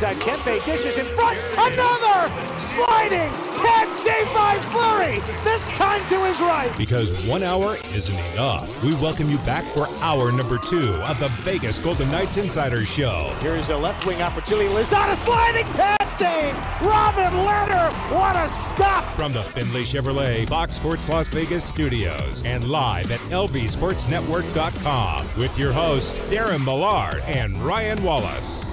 [0.00, 0.16] side.
[0.16, 1.38] Kempe dishes in front.
[1.58, 3.30] Another sliding.
[3.60, 5.20] Can't save by Fleury.
[5.44, 6.74] This time to his right.
[6.78, 8.82] Because one hour isn't enough.
[8.82, 13.30] We welcome you back for hour number two of the Vegas Golden Knights Insider Show.
[13.40, 14.70] Here's a left wing opportunity.
[14.70, 16.54] Lozada sliding pad save.
[16.80, 17.92] Robin Lehner.
[18.10, 19.04] What a stop.
[19.16, 25.72] From the Findlay Chevrolet Fox Sports Las Vegas studios and live at lvsportsnetwork.com with your
[25.72, 28.64] hosts Darren Millard and Ryan Wallace.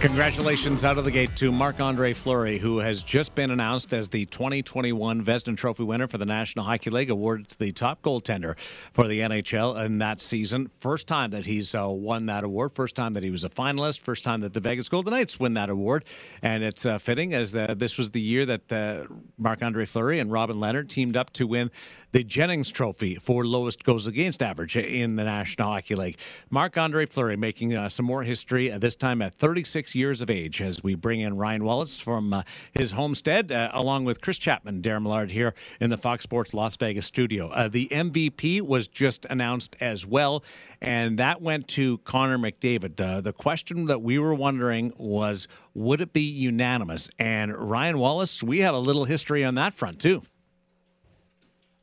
[0.00, 4.08] Congratulations out of the gate to Marc Andre Fleury, who has just been announced as
[4.08, 8.56] the 2021 Vezina Trophy winner for the National Hockey League, awarded to the top goaltender
[8.94, 10.70] for the NHL in that season.
[10.80, 14.00] First time that he's uh, won that award, first time that he was a finalist,
[14.00, 16.06] first time that the Vegas Golden Knights win that award.
[16.40, 19.04] And it's uh, fitting as uh, this was the year that uh,
[19.36, 21.70] Marc Andre Fleury and Robin Lehner teamed up to win
[22.12, 26.18] the Jennings Trophy for lowest goals against average in the National Hockey League.
[26.50, 30.30] Marc Andre Fleury making uh, some more history, uh, this time at 36 years of
[30.30, 34.38] age, as we bring in Ryan Wallace from uh, his homestead, uh, along with Chris
[34.38, 37.48] Chapman, Darren Millard here in the Fox Sports Las Vegas studio.
[37.50, 40.42] Uh, the MVP was just announced as well,
[40.82, 43.00] and that went to Connor McDavid.
[43.00, 47.08] Uh, the question that we were wondering was, would it be unanimous?
[47.18, 50.22] And Ryan Wallace, we have a little history on that front, too.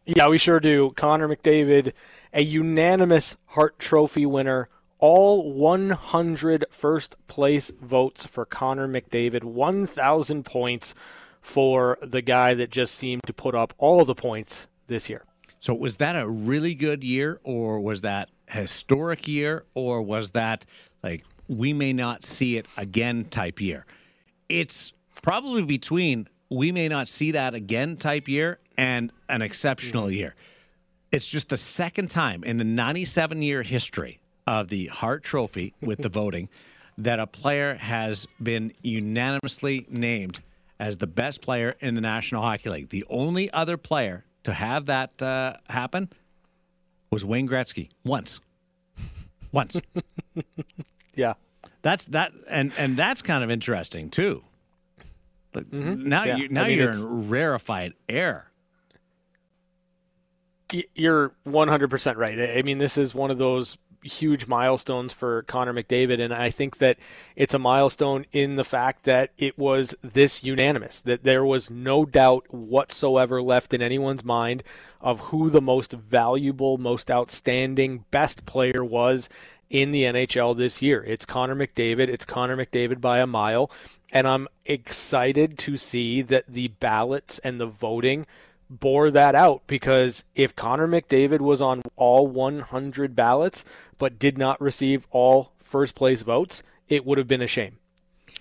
[0.08, 0.94] Yeah, we sure do.
[0.96, 1.92] Connor McDavid,
[2.32, 4.70] a unanimous Hart Trophy winner.
[5.00, 9.44] All 100 first place votes for Connor McDavid.
[9.44, 10.96] 1,000 points
[11.42, 15.26] for the guy that just seemed to put up all the points this year.
[15.60, 20.66] So, was that a really good year, or was that historic year, or was that
[21.04, 23.86] like we may not see it again type year?
[24.48, 30.36] It's probably between we may not see that again type year and an exceptional year.
[31.12, 36.02] It's just the second time in the 97 year history of the Hart Trophy with
[36.02, 36.50] the voting
[36.98, 40.42] that a player has been unanimously named
[40.80, 42.90] as the best player in the National Hockey League.
[42.90, 46.10] The only other player to have that uh, happen
[47.12, 48.40] was Wayne Gretzky once.
[49.52, 49.78] Once.
[51.16, 51.34] yeah.
[51.82, 54.44] That's that and and that's kind of interesting too.
[55.66, 56.08] Mm-hmm.
[56.10, 56.36] Now Yeah.
[56.38, 58.52] you now I mean, you're it's- in rarefied air.
[60.96, 62.38] You're 100% right.
[62.40, 66.50] I I mean, this is one of those huge milestones for Connor McDavid, and I
[66.50, 66.98] think that
[67.38, 72.06] it's a milestone in the fact that it was this unanimous, that there was no
[72.06, 74.62] doubt whatsoever left in anyone's mind
[75.00, 79.30] of who the most valuable, most outstanding, best player was
[79.70, 81.04] in the NHL this year.
[81.04, 82.08] It's Connor McDavid.
[82.08, 83.72] It's Connor McDavid by a mile.
[84.12, 88.26] And I'm excited to see that the ballots and the voting
[88.70, 93.64] bore that out because if Connor McDavid was on all 100 ballots
[93.98, 97.78] but did not receive all first place votes, it would have been a shame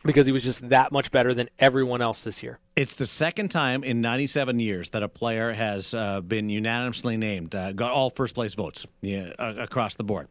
[0.04, 2.58] because he was just that much better than everyone else this year.
[2.76, 7.54] It's the second time in 97 years that a player has uh, been unanimously named,
[7.54, 10.28] uh, got all first place votes yeah, uh, across the board.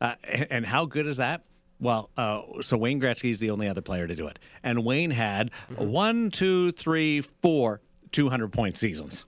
[0.00, 1.42] Uh, and, and how good is that?
[1.80, 4.38] Well, uh, so Wayne Gretzky is the only other player to do it.
[4.62, 7.80] And Wayne had one, two, three, four
[8.12, 9.24] 200 point seasons.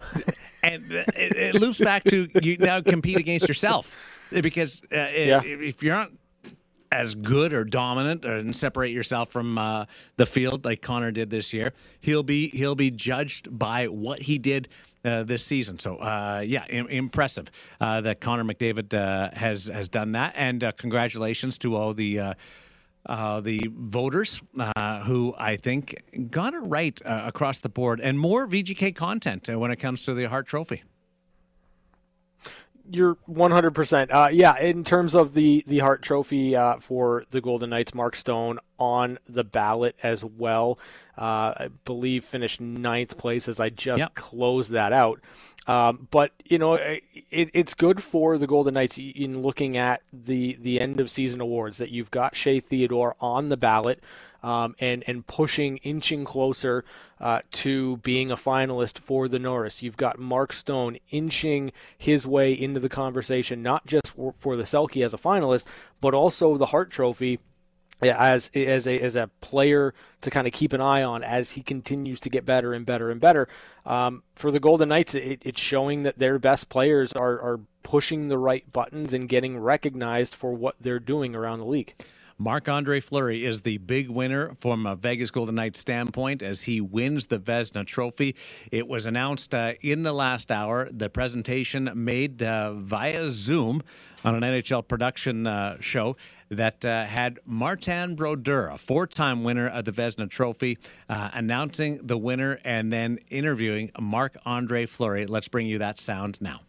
[0.64, 3.94] and it, it loops back to you now compete against yourself
[4.30, 5.38] because uh, Yeah.
[5.44, 6.10] if, if you're not
[6.92, 9.84] as good or dominant and separate yourself from uh,
[10.16, 14.38] the field like Connor did this year, he'll be he'll be judged by what he
[14.38, 14.68] did
[15.06, 15.78] uh, this season.
[15.78, 17.50] So uh, yeah, im- impressive
[17.80, 22.34] uh, that Connor McDavid uh, has has done that, and uh, congratulations to all the.
[23.08, 24.42] The voters
[25.04, 25.94] who I think
[26.28, 30.24] got it right across the board, and more VGK content when it comes to the
[30.24, 30.82] Hart Trophy.
[32.90, 34.12] You're 100%.
[34.12, 38.14] Uh, yeah, in terms of the, the Hart Trophy uh, for the Golden Knights, Mark
[38.14, 40.78] Stone on the ballot as well.
[41.16, 44.14] Uh, I believe finished ninth place as I just Yep.
[44.14, 45.20] closed that out.
[45.66, 50.56] Um, but, you know, it, it's good for the Golden Knights in looking at the,
[50.60, 54.00] the end of season awards that you've got Shea Theodore on the ballot
[54.44, 56.84] um, and and pushing, inching closer
[57.20, 59.82] uh, to being a finalist for the Norris.
[59.82, 64.62] You've got Mark Stone inching his way into the conversation, not just for, for the
[64.62, 65.64] Selke as a finalist,
[66.00, 67.40] but also the Hart Trophy
[68.02, 71.62] as as a as a player to kind of keep an eye on as he
[71.62, 73.48] continues to get better and better and better.
[73.84, 78.28] Um, for the Golden Knights, it, it's showing that their best players are are pushing
[78.28, 81.94] the right buttons and getting recognized for what they're doing around the league.
[82.38, 86.82] Marc Andre Fleury is the big winner from a Vegas Golden Knights standpoint as he
[86.82, 88.36] wins the Vezina Trophy.
[88.70, 90.90] It was announced uh, in the last hour.
[90.92, 93.82] The presentation made uh, via Zoom
[94.22, 96.16] on an NHL production uh, show.
[96.50, 100.78] That uh, had Martin Brodeur, a four time winner of the Vezina Trophy,
[101.08, 105.26] uh, announcing the winner and then interviewing Marc Andre Fleury.
[105.26, 106.60] Let's bring you that sound now.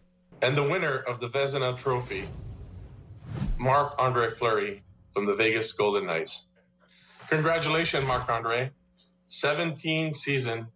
[0.42, 2.28] And the winner of the Vezina Trophy,
[3.58, 6.48] Marc Andre Fleury from the Vegas Golden Knights.
[7.30, 8.72] Congratulations, Marc Andre.
[9.30, 10.68] 17 season,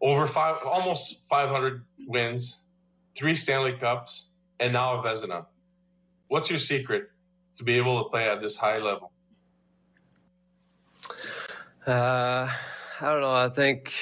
[0.00, 2.64] over five, almost 500 wins,
[3.16, 4.28] three Stanley Cups,
[4.58, 5.46] and now a Vezina.
[6.26, 7.08] What's your secret
[7.56, 9.12] to be able to play at this high level?
[11.86, 12.48] Uh,
[13.00, 13.30] I don't know.
[13.30, 13.92] I think,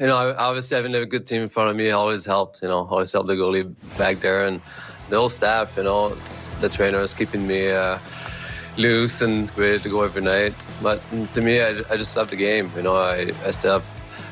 [0.00, 2.60] you know, obviously having a good team in front of me always helped.
[2.62, 4.60] You know, always helped the goalie back there and
[5.08, 5.76] the whole staff.
[5.76, 6.16] You know,
[6.60, 7.98] the trainers keeping me uh,
[8.76, 10.54] loose and ready to go every night.
[10.82, 11.00] But
[11.32, 12.70] to me, I, I just love the game.
[12.76, 13.84] You know, I, I still have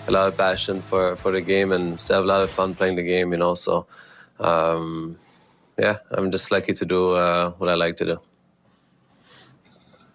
[0.09, 2.75] a lot of passion for, for the game and still have a lot of fun
[2.75, 3.31] playing the game.
[3.33, 3.87] You know, so
[4.41, 5.17] um,
[5.79, 8.21] yeah, I'm just lucky to do uh, what I like to do.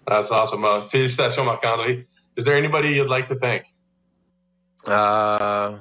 [0.07, 0.63] That's awesome.
[0.63, 2.05] Uh, félicitations, Marc-André.
[2.37, 3.65] Is there anybody you'd like to thank?
[4.85, 5.79] Uh,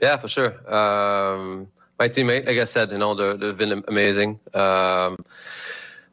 [0.00, 0.52] yeah, for sure.
[0.72, 1.68] Um,
[1.98, 4.38] my teammate, like I said, you know, they're, they've been amazing.
[4.52, 5.24] Um,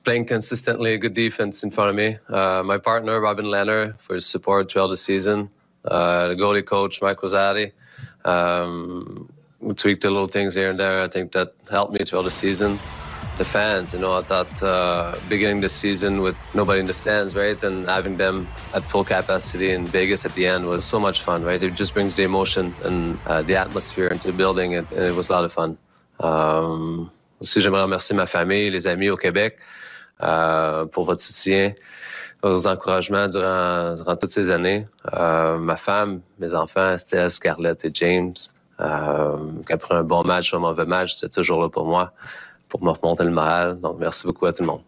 [0.03, 2.17] playing consistently, a good defense in front of me.
[2.29, 5.49] Uh, my partner, Robin Lehner, for his support throughout the season.
[5.83, 7.73] Uh, the goalie coach, Mike Rosati.
[8.23, 11.01] Um, we tweaked a little things here and there.
[11.01, 12.79] I think that helped me throughout the season
[13.41, 13.93] the fans.
[13.93, 17.77] You know, I thought uh, beginning the season with nobody in the stands, right, and
[17.97, 18.37] having them
[18.75, 21.61] at full capacity in Vegas at the end was so much fun, right?
[21.61, 25.15] It just brings the emotion and uh, the atmosphere into the building, and, and, it
[25.15, 25.71] was a lot of fun.
[26.19, 27.09] Um,
[27.41, 29.57] aussi, j'aimerais remercier ma famille, les amis au Québec
[30.21, 31.73] euh, pour votre soutien,
[32.43, 34.87] vos encouragements durant, durant toutes ces années.
[35.13, 38.35] Euh, ma femme, mes enfants, Estelle, Scarlett et James.
[38.79, 42.13] Euh, qu'après un bon match un mauvais match, c'est toujours là pour moi.
[42.71, 43.79] Pour me remonter le moral.
[43.81, 44.81] Donc, merci beaucoup à tout le monde.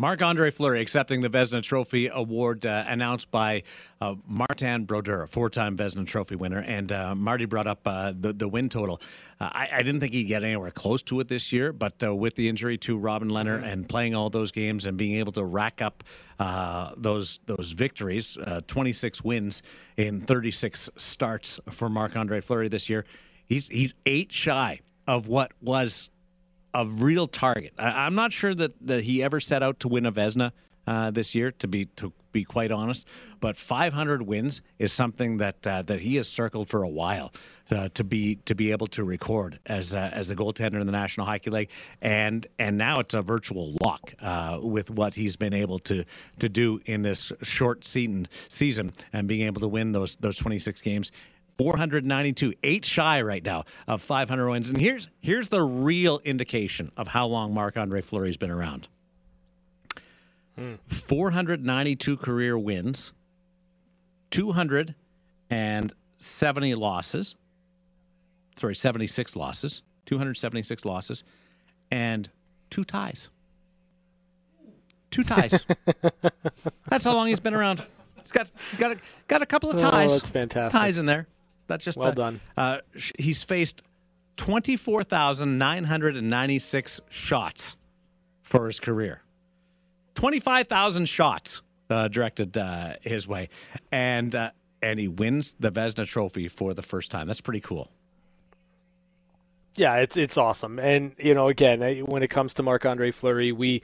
[0.00, 3.62] Marc Andre Fleury accepting the Vezina Trophy award uh, announced by
[4.00, 6.60] uh, Martin Brodeur, a four time Vezina Trophy winner.
[6.60, 9.02] And uh, Marty brought up uh, the, the win total.
[9.38, 12.14] Uh, I, I, didn't think he'd get anywhere close to it this year, but uh,
[12.14, 13.64] with the injury to Robin Lehner mm-hmm.
[13.64, 16.02] and playing all those games and being able to rack up
[16.96, 18.38] those those victories,
[18.68, 19.62] 26 wins
[19.98, 23.04] in 36 starts for Marc Andre Fleury this year,
[23.48, 26.08] he's, he's eight shy of what was
[26.72, 27.72] a real target.
[27.76, 30.52] I, am not sure that, that he ever set out to win a Vezina
[30.86, 33.08] uh, this year, to be to be quite honest.
[33.40, 37.32] But 500 wins is something that uh, that he has circled for a while
[37.72, 40.92] uh, to be to be able to record as a, as a goaltender in the
[40.92, 41.70] National Hockey League,
[42.00, 46.04] and and now it's a virtual lock uh, with what he's been able to
[46.38, 50.80] to do in this short season season and being able to win those those 26
[50.82, 51.10] games
[51.60, 54.70] 492, eight shy right now of 500 wins.
[54.70, 58.88] And here's here's the real indication of how long Marc Andre Fleury's been around.
[60.56, 60.76] Hmm.
[60.88, 63.12] 492 career wins,
[64.30, 67.34] 270 losses.
[68.56, 71.24] Sorry, 76 losses, 276 losses,
[71.90, 72.30] and
[72.70, 73.28] two ties.
[75.10, 75.62] Two ties.
[76.88, 77.84] That's how long he's been around.
[78.16, 78.96] He's got got a,
[79.28, 80.10] got a couple of oh, ties.
[80.10, 80.80] Oh, that's fantastic.
[80.80, 81.26] Ties in there.
[81.70, 82.40] That's just well a, done.
[82.56, 82.78] Uh,
[83.16, 83.82] he's faced
[84.38, 87.76] 24,996 shots
[88.42, 89.22] for his career.
[90.16, 93.50] 25,000 shots uh, directed uh, his way,
[93.92, 94.50] and uh,
[94.82, 97.28] and he wins the Vezina Trophy for the first time.
[97.28, 97.88] That's pretty cool.
[99.76, 103.52] Yeah, it's it's awesome, and you know, again, when it comes to Marc Andre Fleury,
[103.52, 103.82] we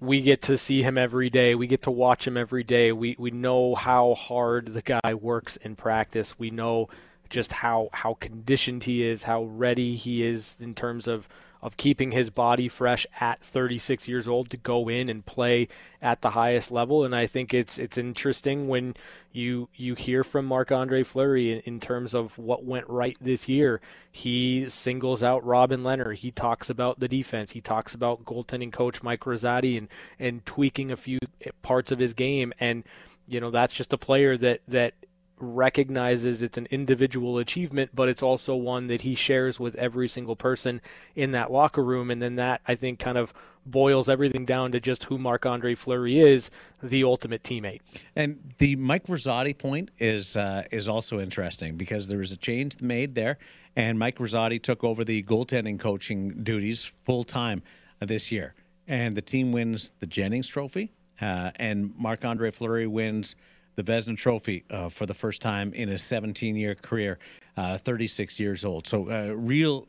[0.00, 1.54] we get to see him every day.
[1.54, 2.90] We get to watch him every day.
[2.90, 6.36] We we know how hard the guy works in practice.
[6.36, 6.88] We know
[7.30, 11.28] just how how conditioned he is, how ready he is in terms of
[11.60, 15.66] of keeping his body fresh at 36 years old to go in and play
[16.00, 17.04] at the highest level.
[17.04, 18.94] And I think it's it's interesting when
[19.32, 23.48] you you hear from Marc Andre Fleury in, in, terms of what went right this
[23.48, 23.80] year.
[24.10, 26.14] He singles out Robin Lehner.
[26.14, 27.52] He talks about the defense.
[27.52, 31.18] He talks about goaltending coach Mike Rosati and and tweaking a few
[31.62, 32.52] parts of his game.
[32.60, 32.84] And
[33.26, 34.94] you know that's just a player that that
[35.40, 40.36] recognizes it's an individual achievement, but it's also one that he shares with every single
[40.36, 40.80] person
[41.14, 42.10] in that locker room.
[42.10, 43.32] And then that, I think, kind of
[43.70, 46.50] boils everything down to just who Marc Andre Fleury is,
[46.82, 47.80] the ultimate teammate.
[48.16, 52.80] And the Mike Rosati point is uh, is also interesting because there was a change
[52.80, 53.38] made there,
[53.76, 57.62] and Mike Rosati took over the goaltending coaching duties full time
[58.00, 58.54] this year,
[58.86, 63.36] and the team wins the Jennings Trophy, uh, and Marc Andre Fleury wins
[63.78, 67.20] the Vezina Trophy uh, for the first time in his 17 year career,
[67.56, 68.88] uh, 36 years old.
[68.88, 69.86] So, uh, real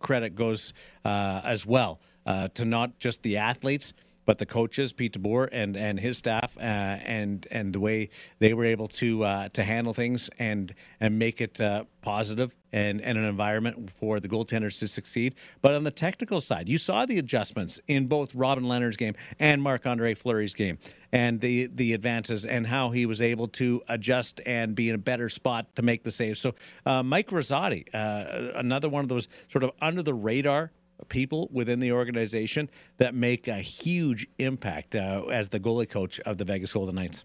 [0.00, 0.72] credit goes
[1.04, 3.92] uh, as well uh, to not just the athletes.
[4.26, 8.54] But the coaches, Pete DeBoer and and his staff, uh, and and the way they
[8.54, 13.16] were able to uh, to handle things and and make it uh, positive and and
[13.16, 15.34] an environment for the goaltenders to succeed.
[15.62, 19.62] But on the technical side, you saw the adjustments in both Robin Lehner's game and
[19.62, 20.78] Marc Andre Fleury's game,
[21.12, 24.98] and the the advances and how he was able to adjust and be in a
[24.98, 26.38] better spot to make the save.
[26.38, 26.54] So
[26.86, 30.72] uh, Mike Rosati, uh, another one of those sort of under the radar
[31.08, 36.38] people within the organization that make a huge impact uh, as the goalie coach of
[36.38, 37.24] the Vegas Golden Knights.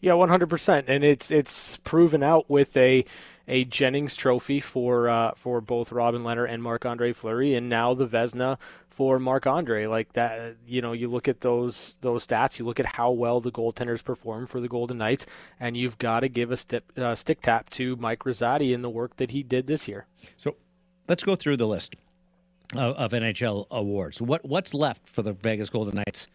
[0.00, 3.04] Yeah, one hundred percent, and it's it's proven out with a
[3.46, 7.92] a Jennings Trophy for uh, for both Robin Lehner and Marc Andre Fleury, and now
[7.92, 8.58] the Vezina
[8.88, 9.84] for Marc Andre.
[9.84, 13.40] Like that, you know, you look at those those stats, you look at how well
[13.40, 15.26] the goaltenders perform for the Golden Knights,
[15.60, 18.90] and you've got to give a stip, uh, stick tap to Mike Rosati in the
[18.90, 20.06] work that he did this year.
[20.38, 20.56] So
[21.08, 21.96] let's go through the list
[22.74, 24.20] of, of, NHL awards.
[24.20, 26.28] What what's left for the Vegas Golden Knights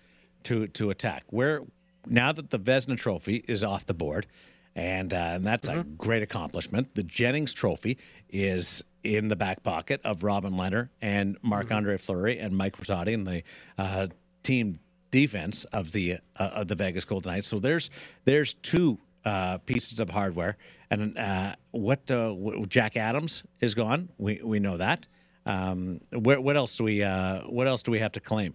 [0.45, 1.23] to to attack?
[1.27, 1.61] Where
[2.07, 4.27] now that the Vezina Trophy is off the board,
[4.75, 5.79] and, uh, and that's mm-hmm.
[5.79, 6.93] a great accomplishment.
[6.95, 7.97] The Jennings Trophy
[8.29, 11.75] is in the back pocket of Robin Lehner and Marc mm-hmm.
[11.75, 13.43] Andre Fleury and Mike Rosati and the
[13.77, 14.07] uh,
[14.43, 14.79] team
[15.11, 17.47] defense of the uh, of the Vegas Golden Knights.
[17.47, 17.89] So there's
[18.25, 20.57] there's two uh, pieces of hardware.
[20.89, 22.35] And uh, what, uh,
[22.67, 24.09] Jack Adams is gone.
[24.17, 25.05] We we know that.
[25.45, 28.53] Um, what, what else do we uh, what else do we have to claim?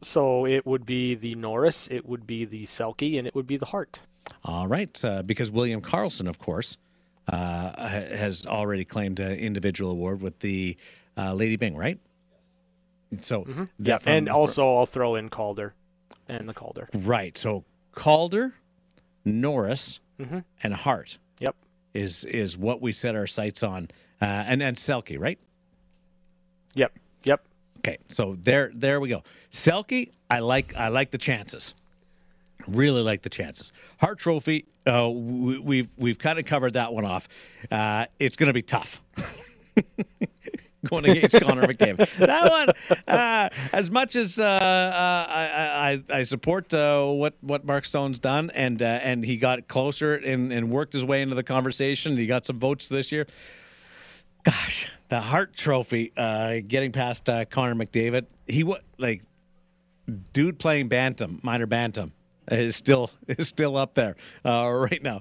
[0.00, 3.56] So it would be the Norris, it would be the Selke, and it would be
[3.56, 4.00] the Hart.
[4.44, 6.76] All right, uh, because William Karlsson, of course,
[7.28, 10.76] uh, has already claimed an individual award with the
[11.16, 12.00] Lady Byng, right?
[13.20, 13.64] So mm-hmm.
[13.78, 15.74] yeah, and also I'll throw in Calder
[16.28, 16.88] and the Calder.
[16.94, 17.36] Right.
[17.36, 18.54] So Calder,
[19.24, 20.38] Norris, mm-hmm.
[20.62, 21.18] and Hart.
[21.40, 21.56] Yep.
[21.94, 23.88] Is is what we set our sights on,
[24.20, 25.38] uh, and then Selke, right?
[26.74, 26.98] Yep.
[27.24, 27.44] Yep.
[27.78, 29.22] Okay, so there there we go.
[29.52, 31.74] Selke, I like I like the chances.
[32.68, 33.72] Really like the chances.
[33.98, 37.28] Hart Trophy, uh, we, we've we've kind of covered that one off.
[37.70, 39.02] Uh, it's going to be tough.
[40.90, 42.08] going against Connor McDavid.
[42.16, 42.68] That one,
[43.06, 48.18] uh, as much as uh, uh, I, I, I, support uh, what what Mark Stone's
[48.18, 52.16] done, and uh, and he got closer and, and worked his way into the conversation.
[52.16, 53.26] He got some votes this year.
[54.44, 58.26] Gosh, the Hart Trophy, uh, getting past Connor McDavid.
[58.48, 59.22] He what like,
[60.32, 62.12] dude playing bantam, minor bantam
[62.50, 65.20] is still is still up there right now.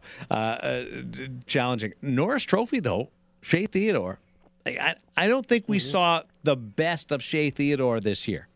[1.45, 4.19] Challenging Norris Trophy though, Shea Theodore
[4.65, 5.89] I, I don't think we mm-hmm.
[5.89, 8.47] saw the best of Shea Theodore this year.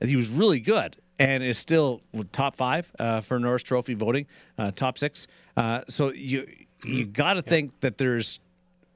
[0.00, 2.00] He was really good and is still
[2.32, 4.26] top five uh, for Norris Trophy voting,
[4.58, 5.26] uh, top six.
[5.56, 6.46] Uh, so you
[6.84, 7.12] you mm-hmm.
[7.12, 7.50] got to yeah.
[7.50, 8.40] think that there's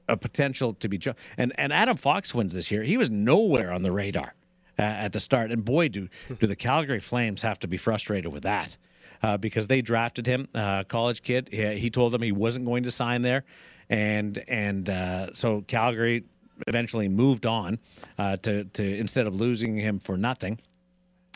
[0.09, 0.99] a potential to be.
[1.37, 2.83] and and Adam Fox wins this year.
[2.83, 4.33] He was nowhere on the radar
[4.77, 8.31] uh, at the start, and boy, do do the Calgary Flames have to be frustrated
[8.31, 8.77] with that.
[9.23, 11.49] Uh, because they drafted him, uh, college kid.
[11.51, 13.43] He, he told them he wasn't going to sign there,
[13.89, 16.23] and and uh, so Calgary
[16.67, 17.79] eventually moved on
[18.17, 20.59] uh, to to instead of losing him for nothing.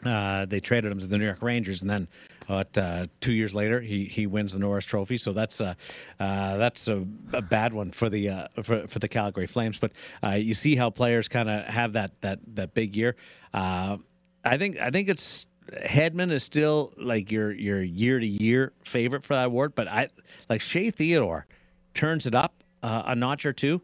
[0.06, 2.08] Uh, they traded him to the New York Rangers, and then
[2.50, 5.18] uh, two years later, he he wins the Norris Trophy.
[5.18, 5.76] So that's uh,
[6.20, 9.78] uh, that's a, a, bad one for the uh, for, for the Calgary Flames.
[9.78, 9.92] But
[10.40, 13.16] you see how players kind of have that that that big year.
[13.54, 19.24] I think I think it's Hedman is still like your your year to year favorite
[19.24, 20.10] for that award, but I
[20.50, 21.46] like Shea Theodore
[21.94, 23.82] turns it up uh, a notch or two,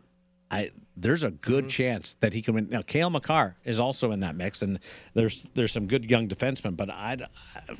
[0.49, 1.69] I there's a good mm-hmm.
[1.69, 2.69] chance that he can win.
[2.69, 4.79] Now, Cale Makar is also in that mix, and
[5.13, 6.75] there's there's some good young defensemen.
[6.75, 7.17] But I,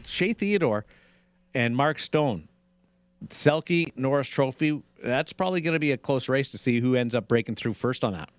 [0.05, 0.85] Shea Theodore
[1.53, 2.47] and Mark Stone,
[3.29, 4.81] Selke Norris Trophy.
[5.03, 7.73] That's probably going to be a close race to see who ends up breaking through
[7.73, 8.29] first on that.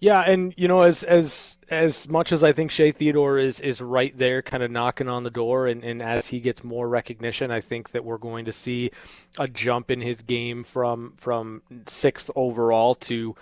[0.00, 3.80] Yeah, and you know, as as as much as I think Shea Theodore is is
[3.80, 7.50] right there, kind of knocking on the door, and, and as he gets more recognition,
[7.50, 8.90] I think that we're going to see
[9.38, 13.34] a jump in his game from from sixth overall to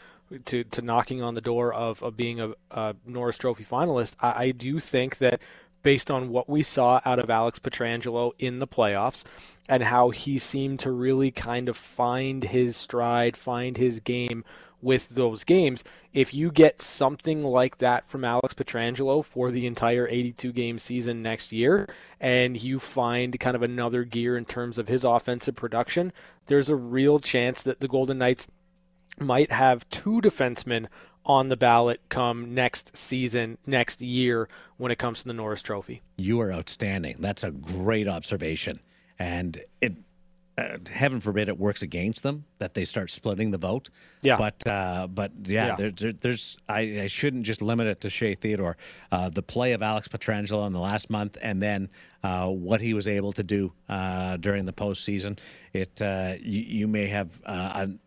[0.46, 4.14] to, to knocking on the door of, of being a, a Norris Trophy finalist.
[4.20, 5.40] I, I do think that
[5.82, 9.24] based on what we saw out of Alex Pietrangelo in the playoffs
[9.68, 14.44] and how he seemed to really kind of find his stride, find his game
[14.82, 15.84] with those games.
[16.12, 21.22] If you get something like that from Alex Pietrangelo for the entire 82 game season
[21.22, 21.88] next year,
[22.20, 26.12] and you find kind of another gear in terms of his offensive production,
[26.46, 28.48] there's a real chance that the Golden Knights
[29.18, 30.88] might have two defensemen
[31.24, 36.02] on the ballot come next season, next year, when it comes to the Norris Trophy.
[36.16, 37.16] You are outstanding.
[37.20, 38.80] That's a great observation.
[39.18, 39.94] And it
[40.58, 43.88] uh, heaven forbid it works against them that they start splitting the vote.
[44.20, 44.36] Yeah.
[44.36, 45.76] But uh, but yeah, Yeah.
[45.76, 48.76] There, there, there's I, I shouldn't just limit it to Shea Theodore.
[49.10, 51.88] Uh, the play of Alex Pietrangelo in the last month, and then
[52.22, 55.38] uh, what he was able to do uh, during the postseason.
[55.72, 57.98] It uh, you, you may have uh, an,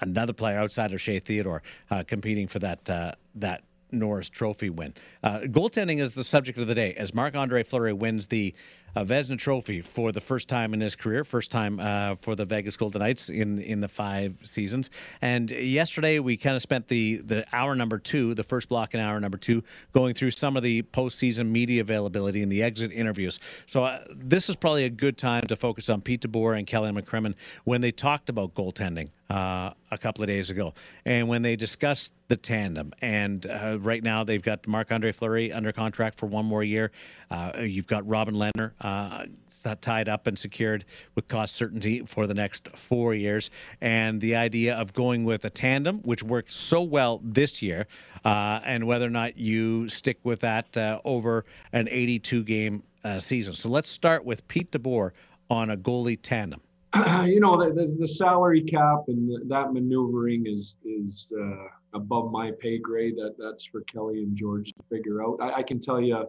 [0.00, 4.94] another player outside of Shea Theodore uh, competing for that uh, that Norris Trophy win.
[5.22, 8.54] Uh, goaltending is the subject of the day as Marc Andre Fleury wins the
[8.96, 12.44] uh, Vezina Trophy for the first time in his career, first time uh, for the
[12.44, 14.90] Vegas Golden Knights in in the five seasons.
[15.22, 19.00] And yesterday we kind of spent the the hour number two, the first block in
[19.00, 23.38] hour number two, going through some of the postseason media availability and the exit interviews.
[23.66, 26.90] So uh, this is probably a good time to focus on Pete DeBoer and Kelly
[26.90, 31.54] McCrimmon when they talked about goaltending uh, a couple of days ago, and when they
[31.54, 32.92] discussed the tandem.
[33.00, 36.90] And uh, right now they've got Marc Andre Fleury under contract for one more year.
[37.30, 39.26] Uh, you've got Robin Lehner uh,
[39.80, 40.84] tied up and secured
[41.14, 43.50] with cost certainty for the next four years.
[43.80, 47.86] And the idea of going with a tandem, which worked so well this year,
[48.24, 52.82] uh, and whether or not you stick with that over an 82 game
[53.18, 53.54] season.
[53.54, 55.10] So let's start with Pete DeBoer
[55.50, 56.60] on a goalie tandem.
[57.24, 62.32] you know the, the, the salary cap and the, that maneuvering is is uh, above
[62.32, 63.16] my pay grade.
[63.16, 65.38] That that's for Kelly and George to figure out.
[65.40, 66.26] I, I can tell you,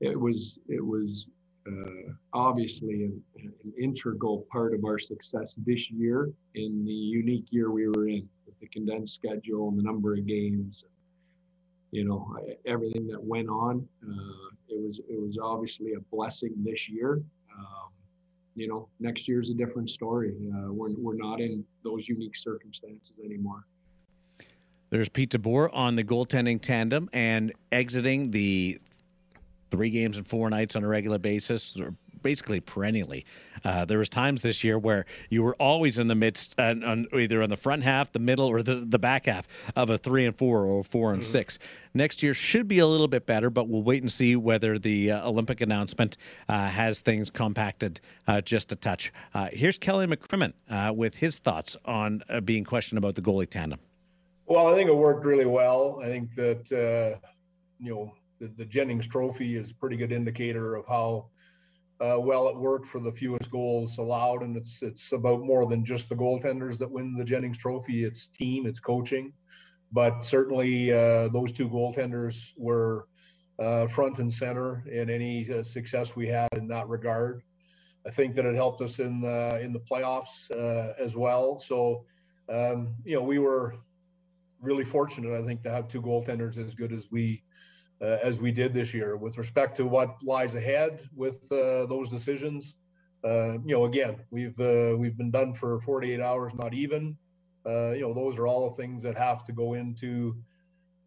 [0.00, 1.28] it was it was
[1.68, 7.70] uh, obviously an, an integral part of our success this year in the unique year
[7.70, 10.84] we were in with the condensed schedule and the number of games.
[11.92, 13.86] You know everything that went on.
[14.02, 17.22] Uh, it was it was obviously a blessing this year.
[17.56, 17.90] Um,
[18.54, 20.34] you know, next year's a different story.
[20.54, 23.66] Uh, we're, we're not in those unique circumstances anymore.
[24.90, 28.78] There's Pete DeBoer on the goaltending tandem and exiting the
[29.70, 31.78] three games and four nights on a regular basis,
[32.22, 33.24] basically perennially.
[33.64, 37.06] Uh, there was times this year where you were always in the midst, uh, on,
[37.12, 40.26] either on the front half, the middle, or the, the back half of a three
[40.26, 41.58] and four or four and six.
[41.94, 45.12] Next year should be a little bit better, but we'll wait and see whether the
[45.12, 46.16] uh, Olympic announcement
[46.48, 49.12] uh, has things compacted uh, just a touch.
[49.34, 53.48] Uh, here's Kelly McCrimmon uh, with his thoughts on uh, being questioned about the goalie
[53.48, 53.78] tandem.
[54.46, 56.00] Well, I think it worked really well.
[56.02, 57.18] I think that uh,
[57.78, 61.26] you know the, the Jennings Trophy is a pretty good indicator of how
[62.02, 65.84] uh, well it worked for the fewest goals allowed, and it's it's about more than
[65.84, 68.04] just the goaltenders that win the Jennings Trophy.
[68.04, 69.32] It's team, it's coaching,
[69.92, 73.06] but certainly uh, those two goaltenders were
[73.58, 77.42] uh, front and center in any uh, success we had in that regard.
[78.06, 81.60] I think that it helped us in the, in the playoffs uh, as well.
[81.60, 82.04] So
[82.52, 83.76] um, you know we were
[84.60, 87.42] really fortunate, I think, to have two goaltenders as good as we
[88.02, 89.16] uh, as we did this year.
[89.16, 92.74] With respect to what lies ahead with uh, those decisions,
[93.24, 97.16] uh, you know, again, we've uh, we've been done for 48 hours, not even.
[97.64, 100.34] Uh, you know, those are all the things that have to go into,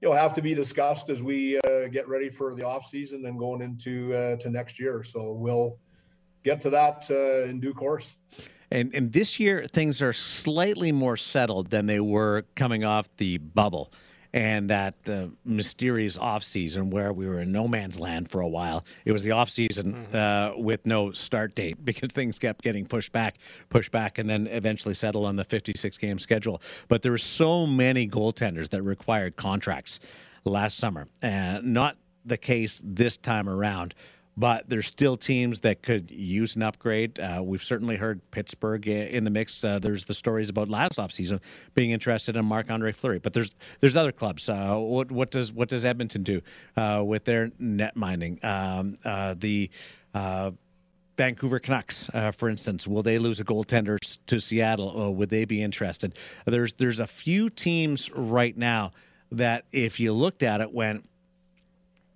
[0.01, 3.25] you know, have to be discussed as we uh, get ready for the off season
[3.25, 5.03] and going into to next year.
[5.03, 5.77] So we'll
[6.45, 8.15] get to that in due course.
[8.71, 13.38] And, and this year, things are slightly more settled than they were coming off the
[13.38, 13.91] bubble
[14.36, 18.48] and that uh, mysterious off season where we were in no man's land for a
[18.48, 18.86] while.
[19.06, 23.13] It was the off season uh, with no start date because things kept getting pushed
[23.13, 23.38] back,
[23.69, 26.62] pushed back, and then eventually settled on the 56 game schedule.
[26.89, 30.02] But there were so many goaltenders that required contracts
[30.43, 31.08] last summer.
[31.24, 31.95] Uh, not
[32.26, 33.95] the case this time around
[34.38, 37.19] but there's still teams that could use an upgrade.
[37.19, 39.63] Uh, we've certainly heard Pittsburgh in the mix.
[39.63, 41.39] Uh, there's the stories about last offseason
[41.74, 44.50] being interested in Marc Andre Fleury, but there's there's other clubs.
[44.50, 46.41] Uh, what what does what does Edmonton do
[46.76, 48.39] uh, with their net mining?
[48.43, 49.69] Um, uh, the
[50.13, 50.52] uh,
[51.17, 54.89] Vancouver Canucks, uh, for instance, will they lose a goaltender to Seattle?
[54.89, 56.15] Or would they be interested?
[56.45, 58.91] There's there's a few teams right now
[59.32, 61.08] that, if you looked at it, went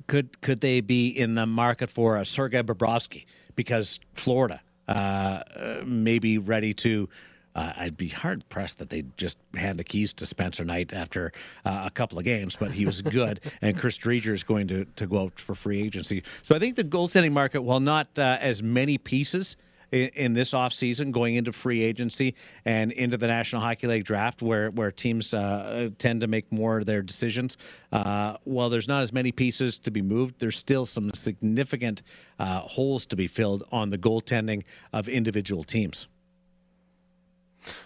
[0.10, 5.43] could could they be in the market for a Sergei Bobrovsky because Florida uh,
[5.86, 7.08] may be ready to.
[7.56, 11.32] Uh, I'd be hard pressed that they just hand the keys to Spencer Knight after
[11.65, 14.86] uh, a couple of games, but he was good, and Chris Driedger is going to
[14.86, 16.24] to go out for free agency.
[16.43, 19.56] So I think the goaltending market, while not uh, as many pieces
[19.91, 24.41] in, in this offseason going into free agency and into the National Hockey League draft
[24.41, 27.58] where, where teams uh, tend to make more of their decisions.
[27.91, 32.04] Uh, while there's not as many pieces to be moved, there's still some significant
[32.39, 36.08] uh, holes to be filled on the goaltending of individual teams.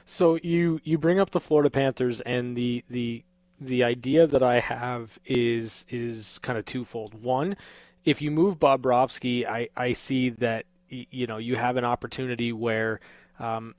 [0.05, 3.23] So you you bring up the Florida Panthers and the the
[3.59, 7.23] the idea that I have is is kind of twofold.
[7.23, 7.55] One,
[8.05, 10.65] if you move Bobrovsky, I I see that
[11.11, 12.99] you know you have an opportunity where
[13.39, 13.75] um,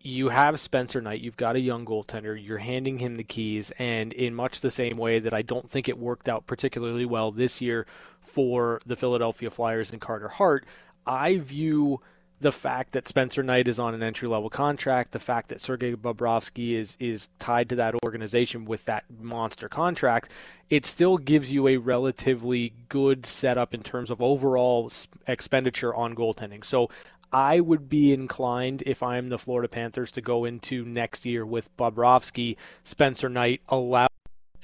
[0.00, 4.12] you have Spencer Knight, you've got a young goaltender, you're handing him the keys, and
[4.12, 7.60] in much the same way that I don't think it worked out particularly well this
[7.60, 7.86] year
[8.20, 10.64] for the Philadelphia Flyers and Carter Hart,
[11.06, 12.00] I view
[12.40, 15.94] the fact that Spencer Knight is on an entry level contract, the fact that Sergei
[15.94, 20.30] Bobrovsky is is tied to that organization with that monster contract,
[20.68, 24.90] it still gives you a relatively good setup in terms of overall
[25.26, 26.64] expenditure on goaltending.
[26.64, 26.90] So
[27.32, 31.74] I would be inclined if I'm the Florida Panthers to go into next year with
[31.76, 34.08] Bobrovsky, Spencer Knight allow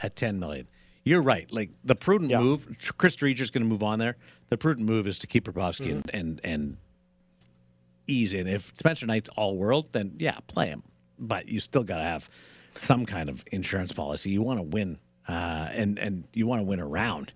[0.03, 0.69] at 10 million.
[1.05, 1.51] You're right.
[1.51, 2.41] Like the prudent yeah.
[2.41, 4.17] move, Chris Driedger's going to move on there.
[4.51, 6.09] The prudent move is to keep Bobrovsky mm-hmm.
[6.13, 6.77] and, and and
[8.07, 8.47] ease in.
[8.47, 10.83] If Spencer Knight's all world, then yeah, play him.
[11.19, 12.29] But you still got to have
[12.81, 14.31] some kind of insurance policy.
[14.31, 17.33] You want to win, uh, and and you want to win around.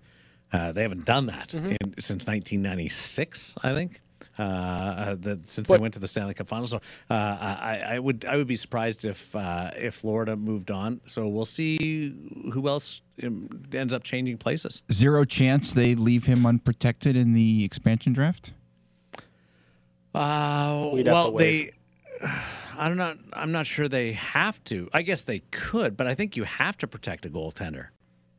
[0.51, 1.71] Uh, they haven't done that mm-hmm.
[1.71, 4.01] in, since 1996, I think.
[4.39, 6.77] Uh, uh, the, since but, they went to the Stanley Cup Finals, so
[7.09, 11.01] uh, I, I, would I would be surprised if uh, if Florida moved on.
[11.07, 12.15] So we'll see
[12.53, 14.83] who else um, ends up changing places.
[14.91, 18.53] Zero chance they leave him unprotected in the expansion draft.
[20.17, 21.71] Uh, well, they.
[22.77, 23.17] I'm not.
[23.33, 24.87] I'm not sure they have to.
[24.93, 27.87] I guess they could, but I think you have to protect a goaltender.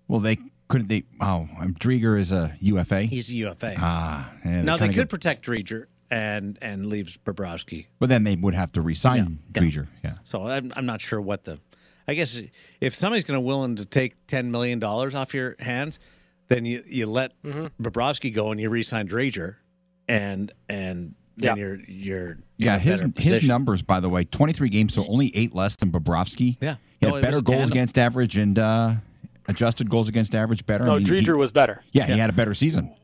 [0.06, 0.38] Well, they
[0.68, 0.88] couldn't.
[0.88, 1.04] They.
[1.20, 3.02] Oh, um, Driedger is a UFA.
[3.02, 3.74] He's a UFA.
[3.78, 7.86] Ah, yeah, now they could get, protect Driedger and and leave Bobrovsky.
[7.98, 9.86] But then they would have to resign yeah, Driedger.
[10.04, 10.14] Yeah.
[10.24, 11.58] So I'm I'm not sure what the.
[12.06, 12.40] I guess
[12.80, 15.98] if somebody's going to willing to take ten million dollars off your hands,
[16.48, 17.66] then you you let mm-hmm.
[17.82, 19.56] Bobrovsky go and you resign Driedger,
[20.08, 21.54] and and then yeah.
[21.54, 22.78] you're you're yeah.
[22.78, 26.56] His his numbers, by the way, 23 games, so only eight less than Bobrovsky.
[26.60, 27.72] Yeah, he had no, better goals tandem.
[27.72, 28.94] against average and uh,
[29.48, 30.84] adjusted goals against average better.
[30.84, 31.82] No, I mean, Driedger was better.
[31.92, 32.94] Yeah, yeah, he had a better season.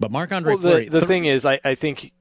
[0.00, 2.12] But Marc Andre well, the, the thing is, I, I think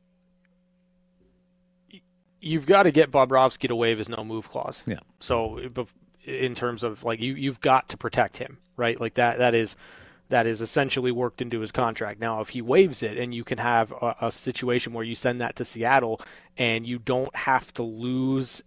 [2.42, 4.84] you've got to get Bobrovsky to waive his no move clause.
[4.88, 5.00] Yeah.
[5.20, 5.60] So
[6.24, 9.00] in terms of like you you've got to protect him, right?
[9.00, 9.76] Like that that is
[10.30, 12.20] that is essentially worked into his contract.
[12.20, 15.42] Now, if he waives it and you can have a, a situation where you send
[15.42, 16.22] that to Seattle
[16.58, 18.64] and you don't have to lose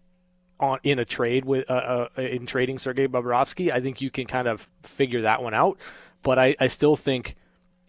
[0.59, 4.27] on in a trade with uh, uh, in trading Sergei Bobrovsky, I think you can
[4.27, 5.79] kind of figure that one out.
[6.23, 7.35] But I, I still think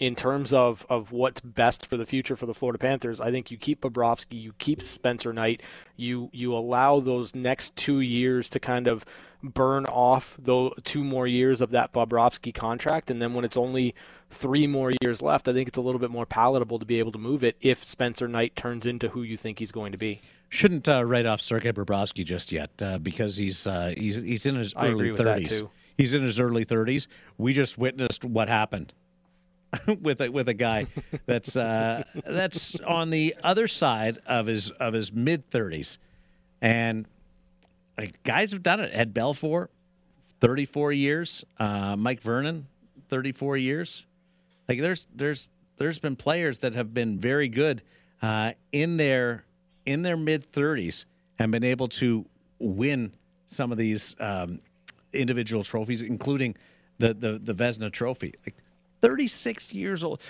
[0.02, 3.52] in terms of, of what's best for the future for the Florida Panthers, I think
[3.52, 5.62] you keep Bobrovsky, you keep Spencer Knight,
[5.96, 9.06] you you allow those next two years to kind of
[9.44, 13.94] burn off the two more years of that Bobrovsky contract, and then when it's only
[14.32, 17.12] three more years left, I think it's a little bit more palatable to be able
[17.12, 20.20] to move it if Spencer Knight turns into who you think he's going to be.
[20.50, 24.56] Shouldn't uh, write off Sergei Bobrovsky just yet uh, because he's uh, he's he's in
[24.56, 25.62] his early thirties.
[25.96, 27.08] He's in his early thirties.
[27.38, 28.94] We just witnessed what happened
[30.02, 30.86] with a, with a guy
[31.26, 35.98] that's uh, that's on the other side of his of his mid thirties,
[36.62, 37.06] and
[37.98, 38.90] like, guys have done it.
[38.94, 39.68] Ed Belfour,
[40.40, 41.46] 34 years.
[41.60, 42.66] Uh, Mike Vernon,
[43.10, 44.06] 34 years.
[44.68, 47.82] Like there's there's there's been players that have been very good
[48.22, 49.44] uh, in their
[49.86, 51.06] in their mid 30s
[51.40, 52.26] and been able to
[52.60, 53.12] win
[53.48, 54.60] some of these um,
[55.14, 56.56] individual trophies, including
[57.00, 58.34] the the the Vezina Trophy.
[58.46, 58.56] Like
[59.02, 60.22] 36 years old.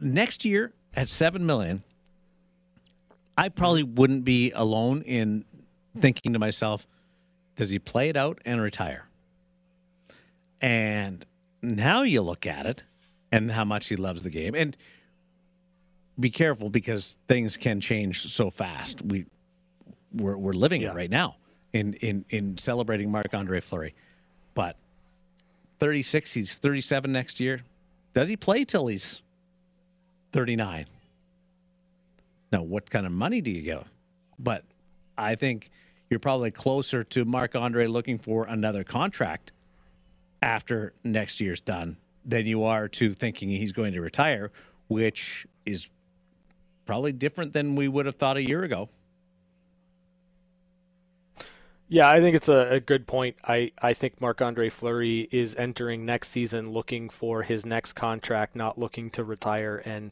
[0.00, 1.82] Next year at seven million,
[3.38, 5.44] I probably wouldn't be alone in
[5.98, 6.86] thinking to myself,
[7.56, 9.06] does he play it out and retire?
[10.60, 11.24] And
[11.62, 12.82] now you look at it
[13.32, 14.54] and how much he loves the game.
[14.54, 14.76] And
[16.18, 19.02] be careful because things can change so fast.
[19.02, 19.26] We
[20.14, 20.90] we're, we're living yeah.
[20.90, 21.36] it right now
[21.72, 23.94] in, in, in celebrating Marc Andre Fleury.
[24.54, 24.76] But
[25.78, 27.60] 36, he's 37 next year.
[28.16, 29.20] Does he play till he's
[30.32, 30.86] 39?
[32.50, 33.84] Now, what kind of money do you give?
[34.38, 34.64] But
[35.18, 35.70] I think
[36.08, 39.52] you're probably closer to Marc Andre looking for another contract
[40.40, 44.50] after next year's done than you are to thinking he's going to retire,
[44.88, 45.86] which is
[46.86, 48.88] probably different than we would have thought a year ago.
[51.88, 53.36] Yeah, I think it's a, a good point.
[53.44, 58.56] I, I think Marc Andre Fleury is entering next season looking for his next contract,
[58.56, 59.80] not looking to retire.
[59.84, 60.10] And,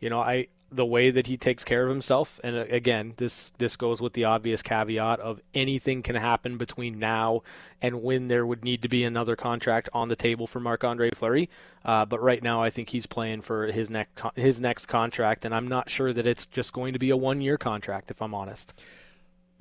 [0.00, 2.40] you know, I, the way that he takes care of himself.
[2.42, 6.98] And uh, again, this this goes with the obvious caveat of anything can happen between
[6.98, 7.42] now
[7.80, 11.10] and when there would need to be another contract on the table for Marc Andre
[11.10, 11.48] Fleury.
[11.84, 15.54] Uh, but right now, I think he's playing for his next his next contract, and
[15.54, 18.10] I'm not sure that it's just going to be a one year contract.
[18.10, 18.74] If I'm honest.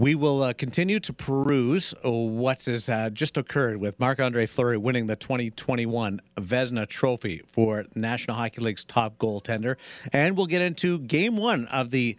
[0.04, 4.76] We will uh, continue to peruse what has uh, just occurred with Marc Andre Fleury
[4.76, 9.78] winning the 2021 Vezina Trophy for National Hockey League's top goaltender.
[10.12, 12.18] And we'll get into game one of the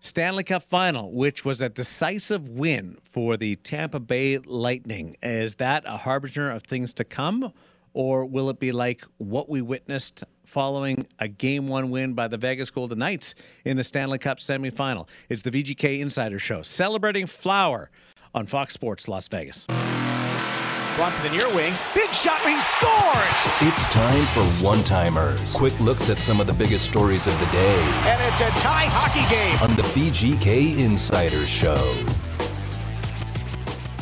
[0.00, 5.18] Stanley Cup final, which was a decisive win for the Tampa Bay Lightning.
[5.22, 7.52] Is that a harbinger of things to come,
[7.92, 12.36] or will it be like what we witnessed following a game one win by the
[12.36, 15.08] Vegas Golden Knights in the Stanley Cup semifinal?
[15.28, 17.90] It's the VGK Insider Show celebrating Flower
[18.34, 19.66] on Fox Sports Las Vegas.
[20.96, 21.74] Blunt to the near wing.
[21.94, 22.40] Big shot.
[22.40, 23.70] He scores.
[23.70, 25.52] It's time for one timers.
[25.52, 28.86] Quick looks at some of the biggest stories of the day And it's a tie
[28.86, 29.58] hockey game.
[29.60, 31.92] on the VGK Insider Show.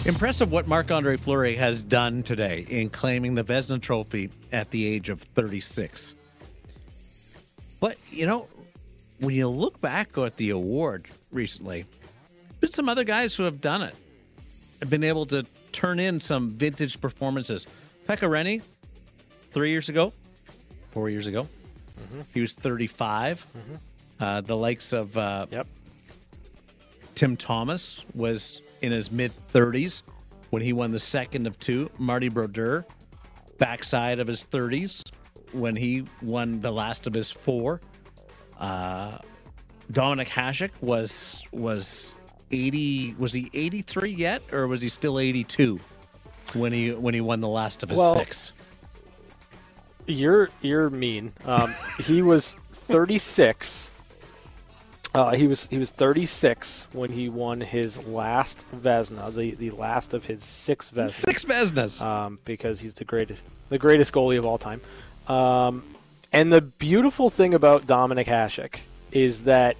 [0.06, 4.86] Impressive what Marc Andre Fleury has done today in claiming the Vezina Trophy at the
[4.86, 6.14] age of 36.
[7.84, 8.48] But, you know,
[9.18, 11.84] when you look back at the award recently,
[12.58, 13.94] there's some other guys who have done it,
[14.80, 15.42] have been able to
[15.72, 17.66] turn in some vintage performances.
[18.08, 18.62] Pekka Rinne,
[19.50, 20.14] three years ago,
[20.92, 21.46] four years ago,
[22.32, 23.44] he was 35.
[24.18, 25.66] Uh, the likes of uh, Yep.
[27.14, 30.04] Tim Thomas was in his mid 30s
[30.48, 31.90] when he won the second of two.
[31.98, 32.86] Marty Brodeur,
[33.58, 35.02] backside of his 30s
[35.54, 37.80] when he won the last of his four.
[38.58, 39.18] Uh,
[39.92, 42.10] Dominik Hasek was was
[42.50, 43.16] 80.
[43.18, 45.80] Was he 83 yet, or was he still 82
[46.54, 48.52] when he when he won the last of his Well, six?
[50.06, 51.32] You're you're mean.
[51.44, 53.90] Um, he was 36.
[55.14, 60.12] Uh, he was he was 36 when he won his last Vezina, the, the last
[60.12, 61.10] of his six Vezinas.
[61.12, 62.00] Six Vezinas.
[62.00, 64.80] um, because he's the greatest the greatest goalie of all time.
[65.28, 65.84] Um,
[66.32, 68.80] and the beautiful thing about Dominik Hasek
[69.12, 69.76] is that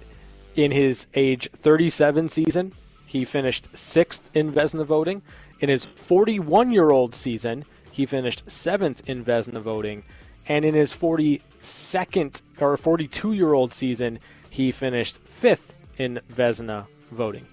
[0.55, 2.71] in his age 37 season,
[3.05, 5.21] he finished sixth in Vezina voting.
[5.59, 10.03] In his 41 year old season, he finished seventh in Vezina voting.
[10.47, 17.45] And in his 42nd or 42 year old season, he finished fifth in Vezina voting.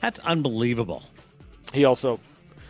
[0.00, 1.02] That's unbelievable.
[1.72, 2.20] He also